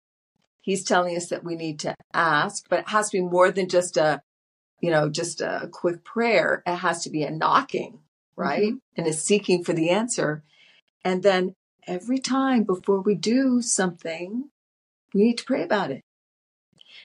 He's 0.60 0.84
telling 0.84 1.16
us 1.16 1.28
that 1.28 1.44
we 1.44 1.56
need 1.56 1.80
to 1.80 1.94
ask, 2.12 2.68
but 2.68 2.80
it 2.80 2.88
has 2.88 3.10
to 3.10 3.18
be 3.18 3.22
more 3.22 3.50
than 3.50 3.68
just 3.68 3.96
a, 3.96 4.20
you 4.80 4.90
know, 4.90 5.08
just 5.08 5.40
a 5.40 5.68
quick 5.72 6.04
prayer. 6.04 6.62
It 6.66 6.76
has 6.76 7.02
to 7.04 7.10
be 7.10 7.22
a 7.22 7.30
knocking, 7.30 8.00
right? 8.36 8.68
Mm-hmm. 8.68 8.98
And 8.98 9.06
a 9.06 9.12
seeking 9.12 9.64
for 9.64 9.72
the 9.72 9.90
answer. 9.90 10.44
And 11.04 11.22
then 11.22 11.54
every 11.86 12.18
time 12.18 12.64
before 12.64 13.00
we 13.00 13.14
do 13.14 13.62
something, 13.62 14.50
we 15.14 15.24
need 15.24 15.38
to 15.38 15.44
pray 15.44 15.62
about 15.62 15.90
it. 15.90 16.02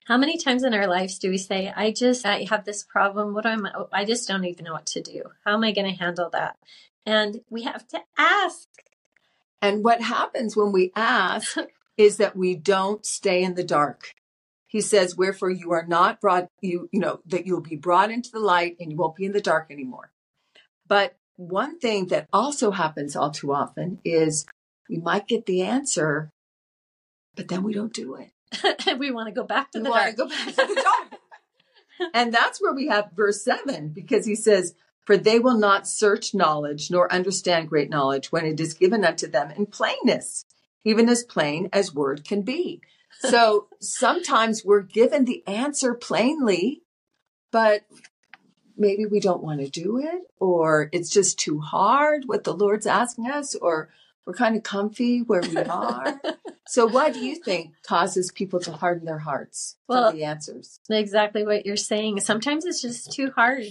How 0.05 0.17
many 0.17 0.37
times 0.37 0.63
in 0.63 0.73
our 0.73 0.87
lives 0.87 1.17
do 1.17 1.29
we 1.29 1.37
say, 1.37 1.71
I 1.73 1.91
just, 1.91 2.25
I 2.25 2.45
have 2.49 2.65
this 2.65 2.83
problem. 2.83 3.33
What 3.33 3.45
am 3.45 3.65
I, 3.65 4.01
I 4.01 4.05
just 4.05 4.27
don't 4.27 4.43
even 4.43 4.65
know 4.65 4.73
what 4.73 4.87
to 4.87 5.01
do. 5.01 5.23
How 5.45 5.53
am 5.53 5.63
I 5.63 5.71
going 5.71 5.89
to 5.89 5.97
handle 5.97 6.29
that? 6.31 6.57
And 7.05 7.41
we 7.49 7.63
have 7.63 7.87
to 7.89 8.01
ask. 8.17 8.67
And 9.61 9.83
what 9.83 10.01
happens 10.01 10.55
when 10.55 10.71
we 10.71 10.91
ask 10.95 11.57
is 11.97 12.17
that 12.17 12.35
we 12.35 12.55
don't 12.55 13.05
stay 13.05 13.43
in 13.43 13.55
the 13.55 13.63
dark. 13.63 14.13
He 14.67 14.81
says, 14.81 15.15
wherefore 15.15 15.51
you 15.51 15.71
are 15.71 15.85
not 15.87 16.19
brought, 16.19 16.47
you, 16.59 16.89
you 16.91 16.99
know, 16.99 17.19
that 17.27 17.45
you'll 17.45 17.61
be 17.61 17.75
brought 17.75 18.09
into 18.09 18.31
the 18.31 18.39
light 18.39 18.75
and 18.79 18.91
you 18.91 18.97
won't 18.97 19.15
be 19.15 19.25
in 19.25 19.31
the 19.31 19.41
dark 19.41 19.67
anymore. 19.69 20.11
But 20.87 21.15
one 21.35 21.79
thing 21.79 22.07
that 22.07 22.27
also 22.33 22.71
happens 22.71 23.15
all 23.15 23.31
too 23.31 23.53
often 23.53 23.99
is 24.03 24.45
we 24.89 24.97
might 24.97 25.27
get 25.27 25.45
the 25.45 25.61
answer, 25.61 26.31
but 27.35 27.47
then 27.47 27.63
we 27.63 27.73
don't 27.73 27.93
do 27.93 28.15
it. 28.15 28.31
and 28.87 28.99
we 28.99 29.11
want 29.11 29.27
to 29.27 29.33
go 29.33 29.43
back 29.43 29.71
to 29.71 29.79
we 29.79 29.83
the 29.83 29.89
dark. 29.89 30.15
go 30.15 30.27
back 30.27 30.47
to 30.47 30.55
the 30.55 30.83
dark. 30.83 32.11
and 32.13 32.33
that's 32.33 32.61
where 32.61 32.73
we 32.73 32.87
have 32.87 33.11
verse 33.15 33.43
seven, 33.43 33.89
because 33.89 34.25
he 34.25 34.35
says, 34.35 34.75
for 35.05 35.17
they 35.17 35.39
will 35.39 35.57
not 35.57 35.87
search 35.87 36.33
knowledge 36.33 36.89
nor 36.89 37.11
understand 37.11 37.69
great 37.69 37.89
knowledge 37.89 38.31
when 38.31 38.45
it 38.45 38.59
is 38.59 38.73
given 38.73 39.03
unto 39.03 39.27
them 39.27 39.51
in 39.51 39.65
plainness, 39.65 40.45
even 40.85 41.09
as 41.09 41.23
plain 41.23 41.69
as 41.73 41.93
word 41.93 42.23
can 42.25 42.41
be. 42.41 42.81
So 43.19 43.67
sometimes 43.81 44.63
we're 44.63 44.81
given 44.81 45.25
the 45.25 45.45
answer 45.47 45.93
plainly, 45.93 46.81
but 47.51 47.81
maybe 48.77 49.05
we 49.05 49.19
don't 49.19 49.43
want 49.43 49.59
to 49.59 49.69
do 49.69 49.99
it, 49.99 50.21
or 50.39 50.89
it's 50.91 51.09
just 51.09 51.37
too 51.39 51.59
hard 51.59 52.23
what 52.25 52.43
the 52.43 52.53
Lord's 52.53 52.87
asking 52.87 53.27
us, 53.29 53.55
or 53.55 53.89
we're 54.25 54.33
kind 54.33 54.55
of 54.55 54.63
comfy 54.63 55.19
where 55.19 55.41
we 55.41 55.57
are. 55.57 56.19
so, 56.67 56.87
what 56.87 57.13
do 57.13 57.19
you 57.19 57.35
think 57.35 57.73
causes 57.85 58.31
people 58.33 58.59
to 58.61 58.71
harden 58.71 59.05
their 59.05 59.19
hearts 59.19 59.75
Well- 59.87 60.11
the 60.13 60.23
answers? 60.23 60.79
exactly 60.89 61.45
what 61.45 61.65
you're 61.65 61.75
saying. 61.75 62.21
Sometimes 62.21 62.65
it's 62.65 62.81
just 62.81 63.11
too 63.11 63.31
hard 63.35 63.65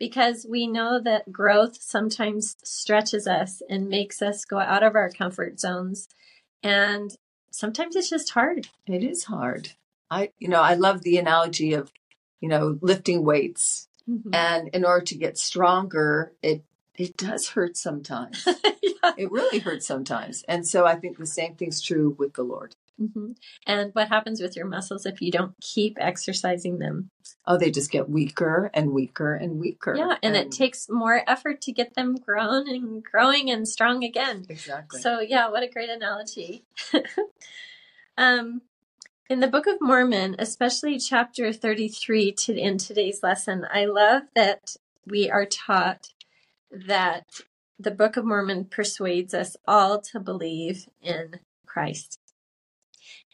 because 0.00 0.44
we 0.48 0.66
know 0.66 0.98
that 0.98 1.30
growth 1.30 1.76
sometimes 1.80 2.56
stretches 2.64 3.28
us 3.28 3.62
and 3.68 3.88
makes 3.88 4.20
us 4.22 4.44
go 4.44 4.58
out 4.58 4.82
of 4.82 4.96
our 4.96 5.10
comfort 5.10 5.60
zones. 5.60 6.08
And 6.62 7.14
sometimes 7.52 7.94
it's 7.94 8.10
just 8.10 8.30
hard. 8.30 8.68
It 8.86 9.04
is 9.04 9.24
hard. 9.24 9.74
I, 10.10 10.32
you 10.38 10.48
know, 10.48 10.60
I 10.62 10.74
love 10.74 11.02
the 11.02 11.18
analogy 11.18 11.74
of, 11.74 11.92
you 12.40 12.48
know, 12.48 12.78
lifting 12.80 13.24
weights. 13.24 13.88
Mhm. 14.08 14.34
And 14.34 14.68
in 14.68 14.84
order 14.84 15.04
to 15.04 15.14
get 15.16 15.38
stronger, 15.38 16.32
it 16.42 16.64
it 16.96 17.16
does 17.16 17.50
hurt 17.50 17.76
sometimes. 17.76 18.48
Yeah. 19.02 19.12
it 19.16 19.30
really 19.30 19.60
hurts 19.60 19.86
sometimes. 19.86 20.42
And 20.46 20.66
so 20.66 20.84
I 20.84 20.94
think 20.96 21.16
the 21.16 21.24
same 21.26 21.54
thing's 21.54 21.80
true 21.80 22.14
with 22.18 22.34
the 22.34 22.42
Lord. 22.42 22.76
Mhm. 23.00 23.36
And 23.66 23.94
what 23.94 24.08
happens 24.08 24.42
with 24.42 24.56
your 24.56 24.66
muscles 24.66 25.06
if 25.06 25.22
you 25.22 25.30
don't 25.30 25.54
keep 25.60 25.96
exercising 25.98 26.78
them? 26.78 27.10
Oh, 27.46 27.56
they 27.56 27.70
just 27.70 27.90
get 27.90 28.10
weaker 28.10 28.70
and 28.74 28.92
weaker 28.92 29.34
and 29.34 29.58
weaker. 29.58 29.96
Yeah, 29.96 30.16
and 30.22 30.36
it 30.36 30.50
takes 30.50 30.88
more 30.88 31.22
effort 31.26 31.60
to 31.62 31.72
get 31.72 31.94
them 31.94 32.16
grown 32.16 32.68
and 32.68 33.02
growing 33.02 33.50
and 33.50 33.66
strong 33.66 34.04
again. 34.04 34.44
exactly. 34.48 35.00
So 35.00 35.20
yeah, 35.20 35.48
what 35.48 35.62
a 35.62 35.68
great 35.68 35.88
analogy. 35.88 36.64
um, 38.18 38.62
in 39.28 39.40
the 39.40 39.48
Book 39.48 39.66
of 39.66 39.78
Mormon, 39.80 40.36
especially 40.38 40.98
chapter 40.98 41.52
33 41.52 42.32
to 42.32 42.58
in 42.58 42.78
today's 42.78 43.22
lesson, 43.22 43.66
I 43.72 43.86
love 43.86 44.24
that 44.34 44.76
we 45.06 45.30
are 45.30 45.46
taught 45.46 46.12
that 46.70 47.26
the 47.78 47.90
Book 47.90 48.16
of 48.16 48.24
Mormon 48.24 48.66
persuades 48.66 49.32
us 49.32 49.56
all 49.66 50.00
to 50.02 50.20
believe 50.20 50.86
in 51.00 51.40
Christ. 51.64 52.18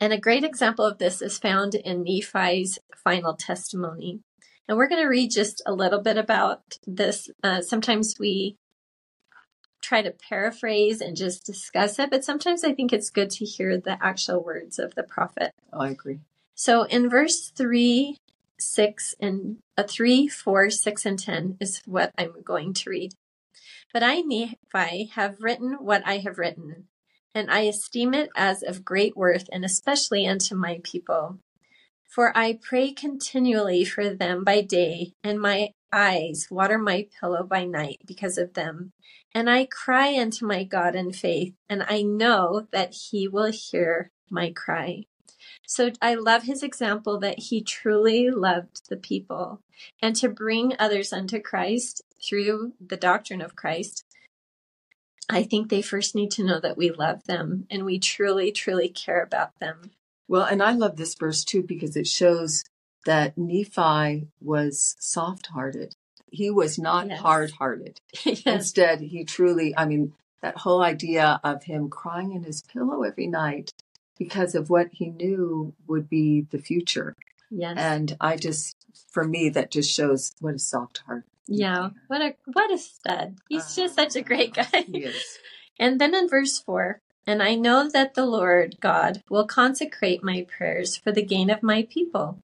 And 0.01 0.13
a 0.13 0.21
great 0.21 0.45
example 0.45 0.85
of 0.85 0.99
this 0.99 1.23
is 1.23 1.39
found 1.39 1.75
in 1.75 2.05
Nephi's 2.05 2.79
final 3.03 3.35
testimony. 3.35 4.21
And 4.69 4.77
we're 4.77 4.89
going 4.89 5.03
to 5.03 5.09
read 5.09 5.31
just 5.31 5.63
a 5.65 5.73
little 5.73 6.03
bit 6.03 6.19
about 6.19 6.79
this. 6.87 7.31
Uh, 7.43 7.61
sometimes 7.61 8.17
we 8.19 8.57
try 9.81 10.03
to 10.03 10.11
paraphrase 10.11 11.01
and 11.01 11.17
just 11.17 11.47
discuss 11.47 11.99
it, 11.99 12.11
but 12.11 12.25
sometimes 12.25 12.65
I 12.65 12.75
think 12.75 12.93
it's 12.93 13.11
good 13.11 13.31
to 13.31 13.45
hear 13.45 13.79
the 13.79 13.97
actual 14.05 14.43
words 14.43 14.79
of 14.79 14.95
the 14.97 15.05
prophet. 15.05 15.53
oh, 15.73 15.81
I 15.81 15.91
agree. 15.91 16.21
So 16.55 16.83
in 16.85 17.09
verse 17.09 17.51
3, 17.51 18.19
6, 18.59 19.15
and 19.21 19.59
uh, 19.77 19.85
3, 19.85 20.29
4, 20.29 20.71
6, 20.71 21.07
and 21.07 21.19
10 21.19 21.57
is 21.61 21.83
what 21.87 22.13
I'm 22.19 22.43
going 22.43 22.75
to 22.75 22.91
read. 22.91 23.13
But 23.93 24.03
I, 24.03 24.21
Nephi, 24.21 25.05
have 25.15 25.37
written 25.41 25.77
what 25.81 26.03
I 26.05 26.19
have 26.19 26.39
written, 26.39 26.89
and 27.37 27.51
I 27.51 27.61
esteem 27.61 28.15
it 28.15 28.31
as 28.35 28.63
of 28.63 28.83
great 28.83 29.15
worth, 29.15 29.47
and 29.53 29.63
especially 29.63 30.27
unto 30.27 30.55
my 30.55 30.81
people. 30.83 31.39
For 32.09 32.33
I 32.35 32.59
pray 32.63 32.93
continually 32.93 33.85
for 33.85 34.09
them 34.09 34.43
by 34.43 34.63
day, 34.63 35.13
and 35.23 35.39
my 35.39 35.75
eyes 35.93 36.49
water 36.51 36.79
my 36.79 37.09
pillow 37.21 37.45
by 37.45 37.67
night 37.67 38.01
because 38.07 38.39
of 38.39 38.55
them. 38.55 38.93
And 39.35 39.51
I 39.51 39.67
cry 39.67 40.19
unto 40.19 40.47
my 40.47 40.65
God 40.65 40.95
in 40.95 41.13
faith, 41.13 41.53
and 41.69 41.85
I 41.87 42.01
know 42.01 42.69
that 42.73 42.95
he 42.95 43.29
will 43.29 43.53
hear 43.53 44.11
my 44.31 44.51
cry. 44.51 45.05
So 45.67 45.91
I 46.01 46.15
love 46.15 46.45
his 46.45 46.63
example 46.63 47.19
that 47.21 47.39
he 47.39 47.61
truly 47.61 48.31
loved 48.31 48.89
the 48.89 48.97
people 48.97 49.61
and 50.01 50.17
to 50.17 50.31
bring 50.31 50.73
others 50.79 51.13
unto 51.13 51.39
Christ 51.39 52.01
through 52.27 52.73
the 52.81 52.97
doctrine 52.97 53.43
of 53.43 53.57
Christ. 53.57 54.06
I 55.29 55.43
think 55.43 55.69
they 55.69 55.83
first 55.83 56.15
need 56.15 56.31
to 56.33 56.45
know 56.45 56.61
that 56.61 56.77
we 56.77 56.91
love 56.91 57.25
them 57.25 57.67
and 57.71 57.85
we 57.85 57.99
truly, 57.99 58.53
truly 58.53 58.89
care 58.89 59.23
about 59.23 59.59
them. 59.61 59.91
Well, 60.29 60.45
and 60.45 60.63
I 60.63 60.73
love 60.73 60.97
this 60.97 61.15
verse 61.15 61.45
too 61.45 61.63
because 61.63 61.97
it 61.97 62.07
shows 62.07 62.65
that 63.07 63.37
Nephi 63.39 64.29
was 64.41 64.97
soft 64.99 65.49
hearted. 65.49 65.95
He 66.31 66.51
was 66.51 66.79
not 66.79 67.09
Yes. 67.09 67.21
hard 67.21 67.51
hearted. 67.53 68.01
yes. 68.25 68.43
Instead, 68.45 69.01
he 69.01 69.25
truly, 69.25 69.75
I 69.77 69.85
mean, 69.87 70.13
that 70.43 70.59
whole 70.59 70.83
idea 70.83 71.41
of 71.43 71.65
him 71.65 71.89
crying 71.89 72.33
in 72.33 72.43
his 72.43 72.63
pillow 72.63 73.03
every 73.03 73.27
night 73.27 73.73
because 74.19 74.55
of 74.55 74.71
what 74.71 74.89
he 74.93 75.11
knew 75.11 75.75
would 75.87 76.09
be 76.09 76.43
the 76.51 76.59
future. 76.59 77.15
Yes. 77.51 77.77
And 77.79 78.17
I 78.21 78.37
just, 78.37 78.77
for 79.09 79.25
me, 79.25 79.49
that 79.51 79.71
just 79.71 79.93
shows 79.93 80.33
what 80.41 80.55
a 80.55 80.59
soft 80.59 80.99
heart 81.07 81.25
yeah. 81.49 81.91
What 82.09 82.21
a 82.23 82.35
what 82.53 82.73
a 82.73 82.79
stud. 82.79 83.39
He's 83.49 83.75
just 83.75 83.99
uh, 83.99 84.03
such 84.03 84.17
a 84.17 84.23
great 84.23 84.55
guy. 84.55 84.85
he 84.87 85.05
is. 85.05 85.39
And 85.79 86.01
then 86.01 86.15
in 86.15 86.27
verse 86.27 86.59
4, 86.59 87.03
and 87.27 87.43
I 87.43 87.55
know 87.55 87.87
that 87.91 88.15
the 88.15 88.25
Lord 88.25 88.77
God 88.81 89.23
will 89.29 89.47
consecrate 89.47 90.25
my 90.25 90.47
prayers 90.49 90.97
for 90.97 91.13
the 91.13 91.23
gain 91.23 91.51
of 91.51 91.63
my 91.63 91.87
people. 91.91 92.39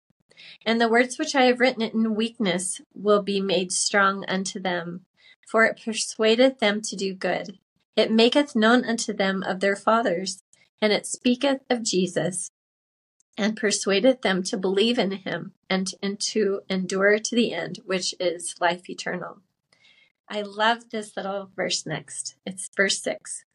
And 0.67 0.81
the 0.81 0.89
words 0.89 1.17
which 1.17 1.37
I 1.37 1.45
have 1.45 1.61
written 1.61 1.83
in 1.83 2.17
weakness 2.17 2.81
will 2.93 3.23
be 3.23 3.41
made 3.41 3.71
strong 3.71 4.25
unto 4.27 4.59
them, 4.59 5.03
for 5.47 5.65
it 5.65 5.81
persuadeth 5.85 6.59
them 6.59 6.81
to 6.83 6.97
do 6.97 7.15
good. 7.15 7.59
It 7.95 8.11
maketh 8.11 8.57
known 8.57 8.85
unto 8.85 9.13
them 9.13 9.45
of 9.45 9.61
their 9.61 9.77
fathers, 9.77 10.43
and 10.83 10.93
it 10.93 11.07
speaketh 11.07 11.61
of 11.71 11.85
Jesus, 11.85 12.51
and 13.41 13.57
persuaded 13.57 14.21
them 14.21 14.43
to 14.43 14.59
believe 14.59 14.99
in 14.99 15.13
him, 15.13 15.53
and, 15.71 15.95
to 16.21 16.61
endure 16.69 17.19
to 17.19 17.35
the 17.35 17.55
end, 17.55 17.79
which 17.87 18.15
is 18.21 18.55
life 18.61 18.91
eternal. 18.91 19.39
I 20.29 20.43
love 20.43 20.91
this 20.91 21.17
little 21.17 21.51
verse 21.57 21.87
next. 21.87 22.35
It's 22.45 22.69
verse 22.77 23.03
6. 23.03 23.47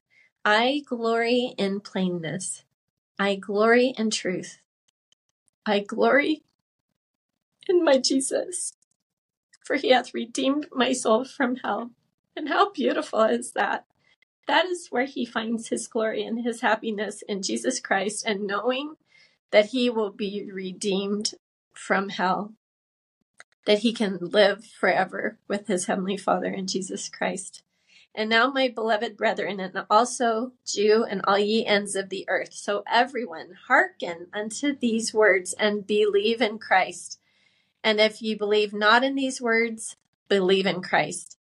I 0.44 0.82
glory 0.88 1.54
in 1.60 1.82
plainness. 1.82 2.64
I 3.20 3.36
glory 3.36 3.94
in 3.96 4.10
truth. 4.10 4.58
I 5.68 5.82
glory 5.82 6.42
in 7.70 7.84
my 7.84 8.00
Jesus, 8.00 8.74
for 9.64 9.76
he 9.76 9.90
hath 9.90 10.16
redeemed 10.16 10.66
my 10.74 10.94
soul 10.94 11.26
from 11.26 11.58
hell. 11.58 11.92
And 12.36 12.50
how 12.50 12.72
beautiful 12.72 13.22
is 13.22 13.52
that? 13.52 13.86
That 14.48 14.66
is 14.66 14.88
where 14.90 15.06
he 15.06 15.26
finds 15.26 15.68
his 15.68 15.88
glory 15.88 16.24
and 16.24 16.44
his 16.44 16.62
happiness 16.62 17.22
in 17.28 17.44
Jesus 17.44 17.80
Christ 17.80 18.26
and 18.26 18.48
knowing 18.48 18.96
that 19.56 19.68
he 19.68 19.90
will 19.90 20.12
be 20.12 20.52
redeemed 20.52 21.34
from 21.72 22.10
hell, 22.10 22.52
that 23.66 23.80
he 23.80 23.94
can 23.94 24.18
live 24.20 24.66
forever 24.66 25.40
with 25.48 25.68
his 25.68 25.86
heavenly 25.86 26.18
Father 26.18 26.52
in 26.52 26.68
Jesus 26.68 27.08
Christ. 27.08 27.64
And 28.14 28.30
now, 28.30 28.52
my 28.52 28.68
beloved 28.68 29.16
brethren, 29.16 29.62
and 29.62 29.86
also 29.90 30.52
Jew 30.68 31.06
and 31.10 31.22
all 31.24 31.40
ye 31.40 31.66
ends 31.66 31.96
of 31.96 32.10
the 32.10 32.26
earth, 32.28 32.52
so 32.52 32.84
everyone 32.86 33.56
hearken 33.70 34.28
unto 34.34 34.76
these 34.76 35.14
words 35.14 35.54
and 35.54 35.88
believe 35.88 36.42
in 36.42 36.60
Christ. 36.60 37.18
And 37.82 38.02
if 38.02 38.22
ye 38.22 38.36
believe 38.36 38.74
not 38.74 39.06
in 39.06 39.16
these 39.16 39.40
words, 39.40 39.96
believe 40.28 40.66
in 40.66 40.82
Christ. 40.82 41.38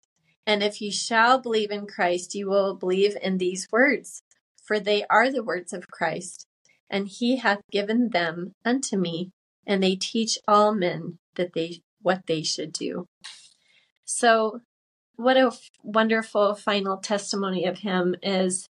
And 0.47 0.63
if 0.63 0.83
ye 0.83 0.91
shall 0.91 1.39
believe 1.39 1.71
in 1.71 1.87
Christ, 1.87 2.35
you 2.35 2.51
will 2.51 2.75
believe 2.75 3.17
in 3.23 3.39
these 3.39 3.69
words, 3.73 4.23
for 4.63 4.79
they 4.79 5.07
are 5.09 5.33
the 5.33 5.43
words 5.43 5.73
of 5.73 5.89
Christ. 5.89 6.47
And 6.93 7.09
he 7.09 7.39
hath 7.39 7.63
given 7.73 8.11
them 8.11 8.53
unto 8.65 8.97
me, 8.97 9.33
and 9.67 9.83
they 9.83 9.97
teach 9.97 10.39
all 10.47 10.75
men 10.75 11.19
that 11.35 11.55
they 11.55 11.81
what 12.03 12.27
they 12.27 12.43
should 12.43 12.73
do. 12.73 13.07
So 14.05 14.61
what 15.17 15.37
a 15.37 15.47
f- 15.47 15.71
wonderful 15.83 16.55
final 16.55 16.99
testimony 16.99 17.65
of 17.65 17.79
him 17.79 18.15
is 18.23 18.69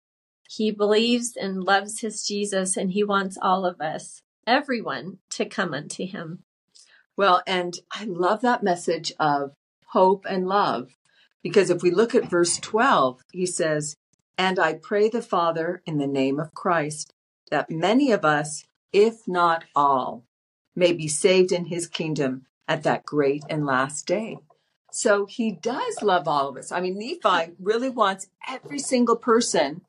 he 0.47 0.71
believes 0.71 1.35
and 1.35 1.63
loves 1.63 2.01
his 2.01 2.23
Jesus 2.25 2.77
and 2.77 2.91
he 2.91 3.03
wants 3.03 3.37
all 3.41 3.65
of 3.65 3.81
us, 3.81 4.21
everyone, 4.45 5.17
to 5.31 5.45
come 5.45 5.73
unto 5.73 6.05
him. 6.05 6.43
Well, 7.17 7.41
and 7.47 7.73
I 7.91 8.05
love 8.05 8.41
that 8.41 8.63
message 8.63 9.11
of 9.19 9.53
hope 9.87 10.25
and 10.29 10.47
love 10.47 10.95
because 11.41 11.69
if 11.69 11.81
we 11.81 11.91
look 11.91 12.13
at 12.13 12.29
verse 12.29 12.57
12, 12.57 13.21
he 13.31 13.45
says, 13.45 13.95
And 14.37 14.59
I 14.59 14.73
pray 14.73 15.09
the 15.09 15.21
Father 15.21 15.81
in 15.85 15.97
the 15.97 16.07
name 16.07 16.39
of 16.39 16.53
Christ 16.53 17.13
that 17.51 17.69
many 17.69 18.11
of 18.11 18.25
us, 18.25 18.65
if 18.91 19.27
not 19.27 19.63
all, 19.75 20.23
may 20.75 20.93
be 20.93 21.07
saved 21.07 21.51
in 21.51 21.65
his 21.65 21.87
kingdom 21.87 22.45
at 22.67 22.83
that 22.83 23.05
great 23.05 23.43
and 23.49 23.65
last 23.65 24.05
day. 24.05 24.39
So 24.91 25.25
he 25.25 25.51
does 25.51 26.01
love 26.01 26.27
all 26.27 26.47
of 26.47 26.57
us. 26.57 26.71
I 26.71 26.79
mean, 26.79 26.97
Nephi 26.97 27.53
really 27.59 27.89
wants 27.89 28.29
every 28.47 28.79
single 28.79 29.17
person 29.17 29.81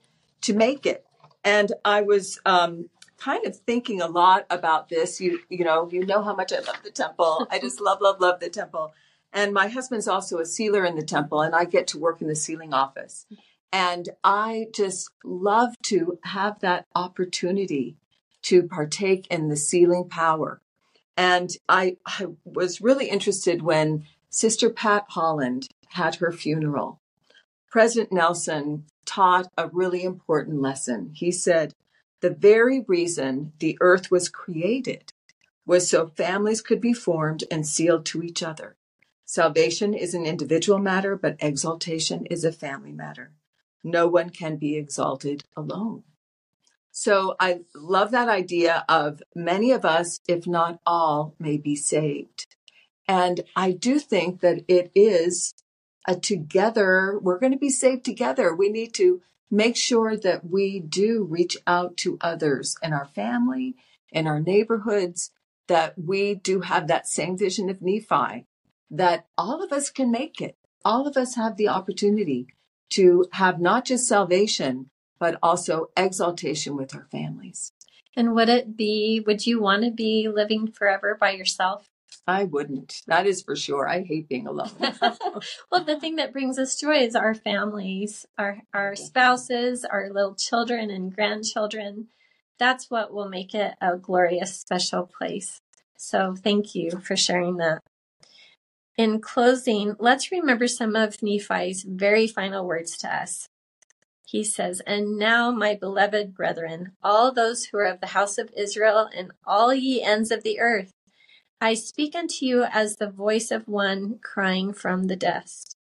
to 0.42 0.53
make 0.53 0.85
it. 0.85 1.05
And 1.45 1.73
I 1.85 2.03
was 2.03 2.40
um, 2.45 2.90
kind 3.19 3.47
of 3.47 3.57
thinking 3.57 4.01
a 4.01 4.09
lot 4.09 4.47
about 4.51 4.88
this. 4.88 5.21
You 5.21 5.40
you 5.49 5.64
know, 5.64 5.88
you 5.90 6.05
know 6.05 6.23
how 6.23 6.35
much 6.35 6.53
I 6.53 6.59
love 6.59 6.83
the 6.83 6.90
temple. 6.90 7.47
I 7.51 7.59
just 7.59 7.81
love, 7.81 8.01
love, 8.01 8.21
love 8.21 8.40
the 8.40 8.49
temple. 8.49 8.92
And 9.33 9.53
my 9.53 9.69
husband's 9.69 10.09
also 10.09 10.38
a 10.38 10.47
sealer 10.47 10.85
in 10.85 10.97
the 10.97 11.05
temple, 11.05 11.42
and 11.42 11.55
I 11.55 11.64
get 11.64 11.87
to 11.88 11.99
work 11.99 12.21
in 12.21 12.29
the 12.29 12.37
sealing 12.37 12.73
office. 12.73 13.27
And 13.72 14.09
I 14.24 14.68
just 14.74 15.11
love 15.24 15.74
to 15.87 16.18
have 16.24 16.61
that 16.61 16.87
opportunity 16.94 17.96
to 18.42 18.62
partake 18.62 19.26
in 19.29 19.48
the 19.48 19.57
sealing 19.57 20.09
power. 20.09 20.61
And 21.16 21.50
I, 21.68 21.96
I 22.07 22.26
was 22.44 22.81
really 22.81 23.09
interested 23.09 23.62
when 23.62 24.05
Sister 24.31 24.70
Pat 24.70 25.07
Holland 25.09 25.68
had 25.88 26.16
her 26.16 26.31
funeral. 26.31 27.00
President 27.70 28.12
Nelson 28.12 28.85
taught 29.05 29.48
a 29.57 29.68
really 29.68 30.02
important 30.02 30.61
lesson. 30.61 31.11
He 31.14 31.33
said, 31.33 31.74
The 32.20 32.31
very 32.31 32.85
reason 32.87 33.52
the 33.59 33.79
earth 33.81 34.11
was 34.11 34.29
created 34.29 35.12
was 35.64 35.90
so 35.90 36.07
families 36.07 36.61
could 36.61 36.81
be 36.81 36.92
formed 36.92 37.44
and 37.50 37.66
sealed 37.66 38.07
to 38.07 38.22
each 38.22 38.42
other. 38.42 38.76
Salvation 39.24 39.92
is 39.92 40.14
an 40.14 40.24
individual 40.24 40.79
matter, 40.79 41.16
but 41.16 41.37
exaltation 41.40 42.24
is 42.26 42.44
a 42.44 42.52
family 42.52 42.92
matter. 42.92 43.33
No 43.87 44.09
one 44.09 44.31
can 44.31 44.57
be 44.57 44.77
exalted 44.77 45.44
alone. 45.57 46.03
So 46.90 47.37
I 47.38 47.61
love 47.72 48.11
that 48.11 48.29
idea 48.29 48.85
of 48.88 49.22
many 49.33 49.70
of 49.70 49.85
us, 49.85 50.18
if 50.27 50.44
not 50.44 50.81
all, 50.85 51.37
may 51.38 51.57
be 51.57 51.77
saved. 51.77 52.49
And 53.07 53.42
I 53.55 53.70
do 53.70 54.01
think 54.01 54.40
that 54.40 54.64
it 54.66 54.90
is 54.96 55.55
a 56.05 56.16
together, 56.16 57.16
we're 57.22 57.38
going 57.38 57.53
to 57.53 57.59
be 57.59 57.70
saved 57.70 58.05
together. 58.05 58.53
We 58.53 58.70
need 58.70 58.92
to 58.94 59.22
make 59.53 59.77
sure 59.77 60.16
that 60.16 60.51
we 60.51 60.81
do 60.81 61.22
reach 61.22 61.57
out 61.64 61.96
to 61.99 62.18
others 62.20 62.75
in 62.83 62.92
our 62.92 63.07
family, 63.07 63.77
in 64.11 64.27
our 64.27 64.40
neighborhoods, 64.40 65.31
that 65.68 65.94
we 65.96 66.35
do 66.35 66.62
have 66.62 66.88
that 66.88 67.07
same 67.07 67.38
vision 67.38 67.70
of 67.70 67.81
Nephi, 67.81 68.46
that 68.90 69.27
all 69.38 69.62
of 69.62 69.70
us 69.70 69.90
can 69.90 70.11
make 70.11 70.40
it. 70.40 70.57
All 70.85 71.07
of 71.07 71.16
us 71.16 71.37
have 71.37 71.57
the 71.57 71.68
opportunity 71.68 72.49
to 72.90 73.27
have 73.33 73.61
not 73.61 73.85
just 73.85 74.07
salvation, 74.09 74.90
but 75.18 75.38
also 75.42 75.90
exaltation 75.96 76.77
with 76.77 76.94
our 76.94 77.07
families. 77.11 77.72
And 78.16 78.35
would 78.35 78.49
it 78.49 78.77
be, 78.77 79.22
would 79.27 79.46
you 79.46 79.61
want 79.61 79.85
to 79.85 79.90
be 79.90 80.29
living 80.29 80.66
forever 80.68 81.16
by 81.18 81.33
yourself? 81.33 81.90
I 82.27 82.44
wouldn't. 82.44 83.03
That 83.07 83.27
is 83.27 83.42
for 83.42 83.55
sure. 83.55 83.88
I 83.88 84.03
hate 84.03 84.29
being 84.29 84.46
alone. 84.46 84.72
well, 85.70 85.85
the 85.85 85.99
thing 86.01 86.16
that 86.16 86.33
brings 86.33 86.59
us 86.59 86.79
joy 86.79 86.96
is 86.96 87.14
our 87.14 87.35
families, 87.35 88.27
our 88.37 88.62
our 88.75 88.96
spouses, 88.96 89.85
our 89.85 90.11
little 90.12 90.35
children 90.35 90.90
and 90.90 91.14
grandchildren. 91.14 92.09
That's 92.59 92.90
what 92.90 93.12
will 93.12 93.29
make 93.29 93.55
it 93.55 93.75
a 93.81 93.96
glorious, 93.96 94.59
special 94.59 95.07
place. 95.07 95.61
So, 95.96 96.35
thank 96.35 96.75
you 96.75 96.99
for 96.99 97.16
sharing 97.16 97.59
that. 97.59 97.83
In 98.96 99.20
closing, 99.20 99.94
let's 99.98 100.32
remember 100.32 100.66
some 100.66 100.96
of 100.96 101.22
Nephi's 101.22 101.85
very 101.87 102.26
final 102.26 102.66
words 102.66 102.96
to 102.98 103.14
us. 103.14 103.48
He 104.24 104.42
says, 104.42 104.80
And 104.87 105.18
now, 105.18 105.50
my 105.50 105.74
beloved 105.74 106.35
brethren, 106.35 106.92
all 107.02 107.30
those 107.30 107.66
who 107.66 107.78
are 107.78 107.85
of 107.85 108.00
the 108.00 108.09
house 108.09 108.38
of 108.38 108.50
Israel, 108.56 109.09
and 109.14 109.32
all 109.46 109.74
ye 109.74 110.02
ends 110.02 110.30
of 110.30 110.42
the 110.42 110.59
earth, 110.59 110.92
I 111.61 111.74
speak 111.74 112.14
unto 112.14 112.46
you 112.46 112.64
as 112.64 112.96
the 112.96 113.11
voice 113.11 113.50
of 113.50 113.68
one 113.68 114.18
crying 114.22 114.72
from 114.72 115.04
the 115.04 115.16
dust. 115.16 115.76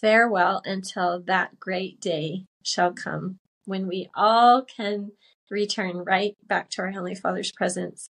Farewell 0.00 0.60
until 0.64 1.22
that 1.22 1.60
great 1.60 2.00
day 2.00 2.44
shall 2.62 2.92
come 2.92 3.38
when 3.66 3.86
we 3.86 4.10
all 4.14 4.62
can 4.62 5.12
return 5.50 5.98
right 5.98 6.36
back 6.46 6.70
to 6.70 6.82
our 6.82 6.90
Heavenly 6.90 7.14
Father's 7.14 7.52
presence. 7.52 8.10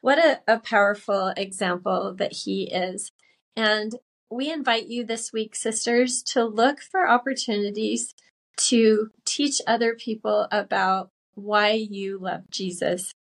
What 0.00 0.18
a, 0.18 0.40
a 0.48 0.58
powerful 0.58 1.32
example 1.36 2.14
that 2.16 2.32
He 2.44 2.70
is. 2.72 3.12
And 3.56 3.96
we 4.30 4.50
invite 4.50 4.86
you 4.86 5.04
this 5.04 5.32
week, 5.32 5.54
sisters, 5.54 6.22
to 6.22 6.44
look 6.44 6.80
for 6.80 7.08
opportunities 7.08 8.14
to 8.56 9.10
teach 9.24 9.60
other 9.66 9.94
people 9.94 10.46
about 10.50 11.10
why 11.34 11.72
you 11.72 12.18
love 12.18 12.50
Jesus. 12.50 13.12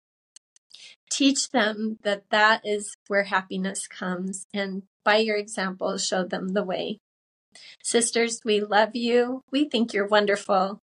Teach 1.10 1.50
them 1.50 1.98
that 2.02 2.24
that 2.30 2.62
is 2.64 2.96
where 3.08 3.24
happiness 3.24 3.86
comes 3.86 4.46
and 4.54 4.82
by 5.04 5.16
your 5.16 5.36
example 5.36 5.96
show 5.98 6.24
them 6.24 6.48
the 6.48 6.62
way. 6.62 6.98
Sisters 7.82 8.40
we 8.44 8.60
love 8.60 8.94
you. 8.94 9.42
We 9.50 9.68
think 9.68 9.92
you're 9.92 10.06
wonderful. 10.06 10.80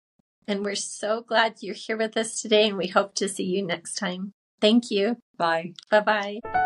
And 0.47 0.65
we're 0.65 0.75
so 0.75 1.23
glad 1.23 1.57
you're 1.61 1.75
here 1.75 1.97
with 1.97 2.17
us 2.17 2.41
today 2.41 2.69
and 2.69 2.77
we 2.77 2.89
hope 2.89 3.15
to 3.17 3.29
see 3.29 3.45
you 3.45 3.65
next 3.65 3.95
time. 3.95 4.33
Thank 4.61 4.91
you. 4.91 5.17
Bye. 5.37 5.75
Bye 5.91 6.01
bye 6.01 6.64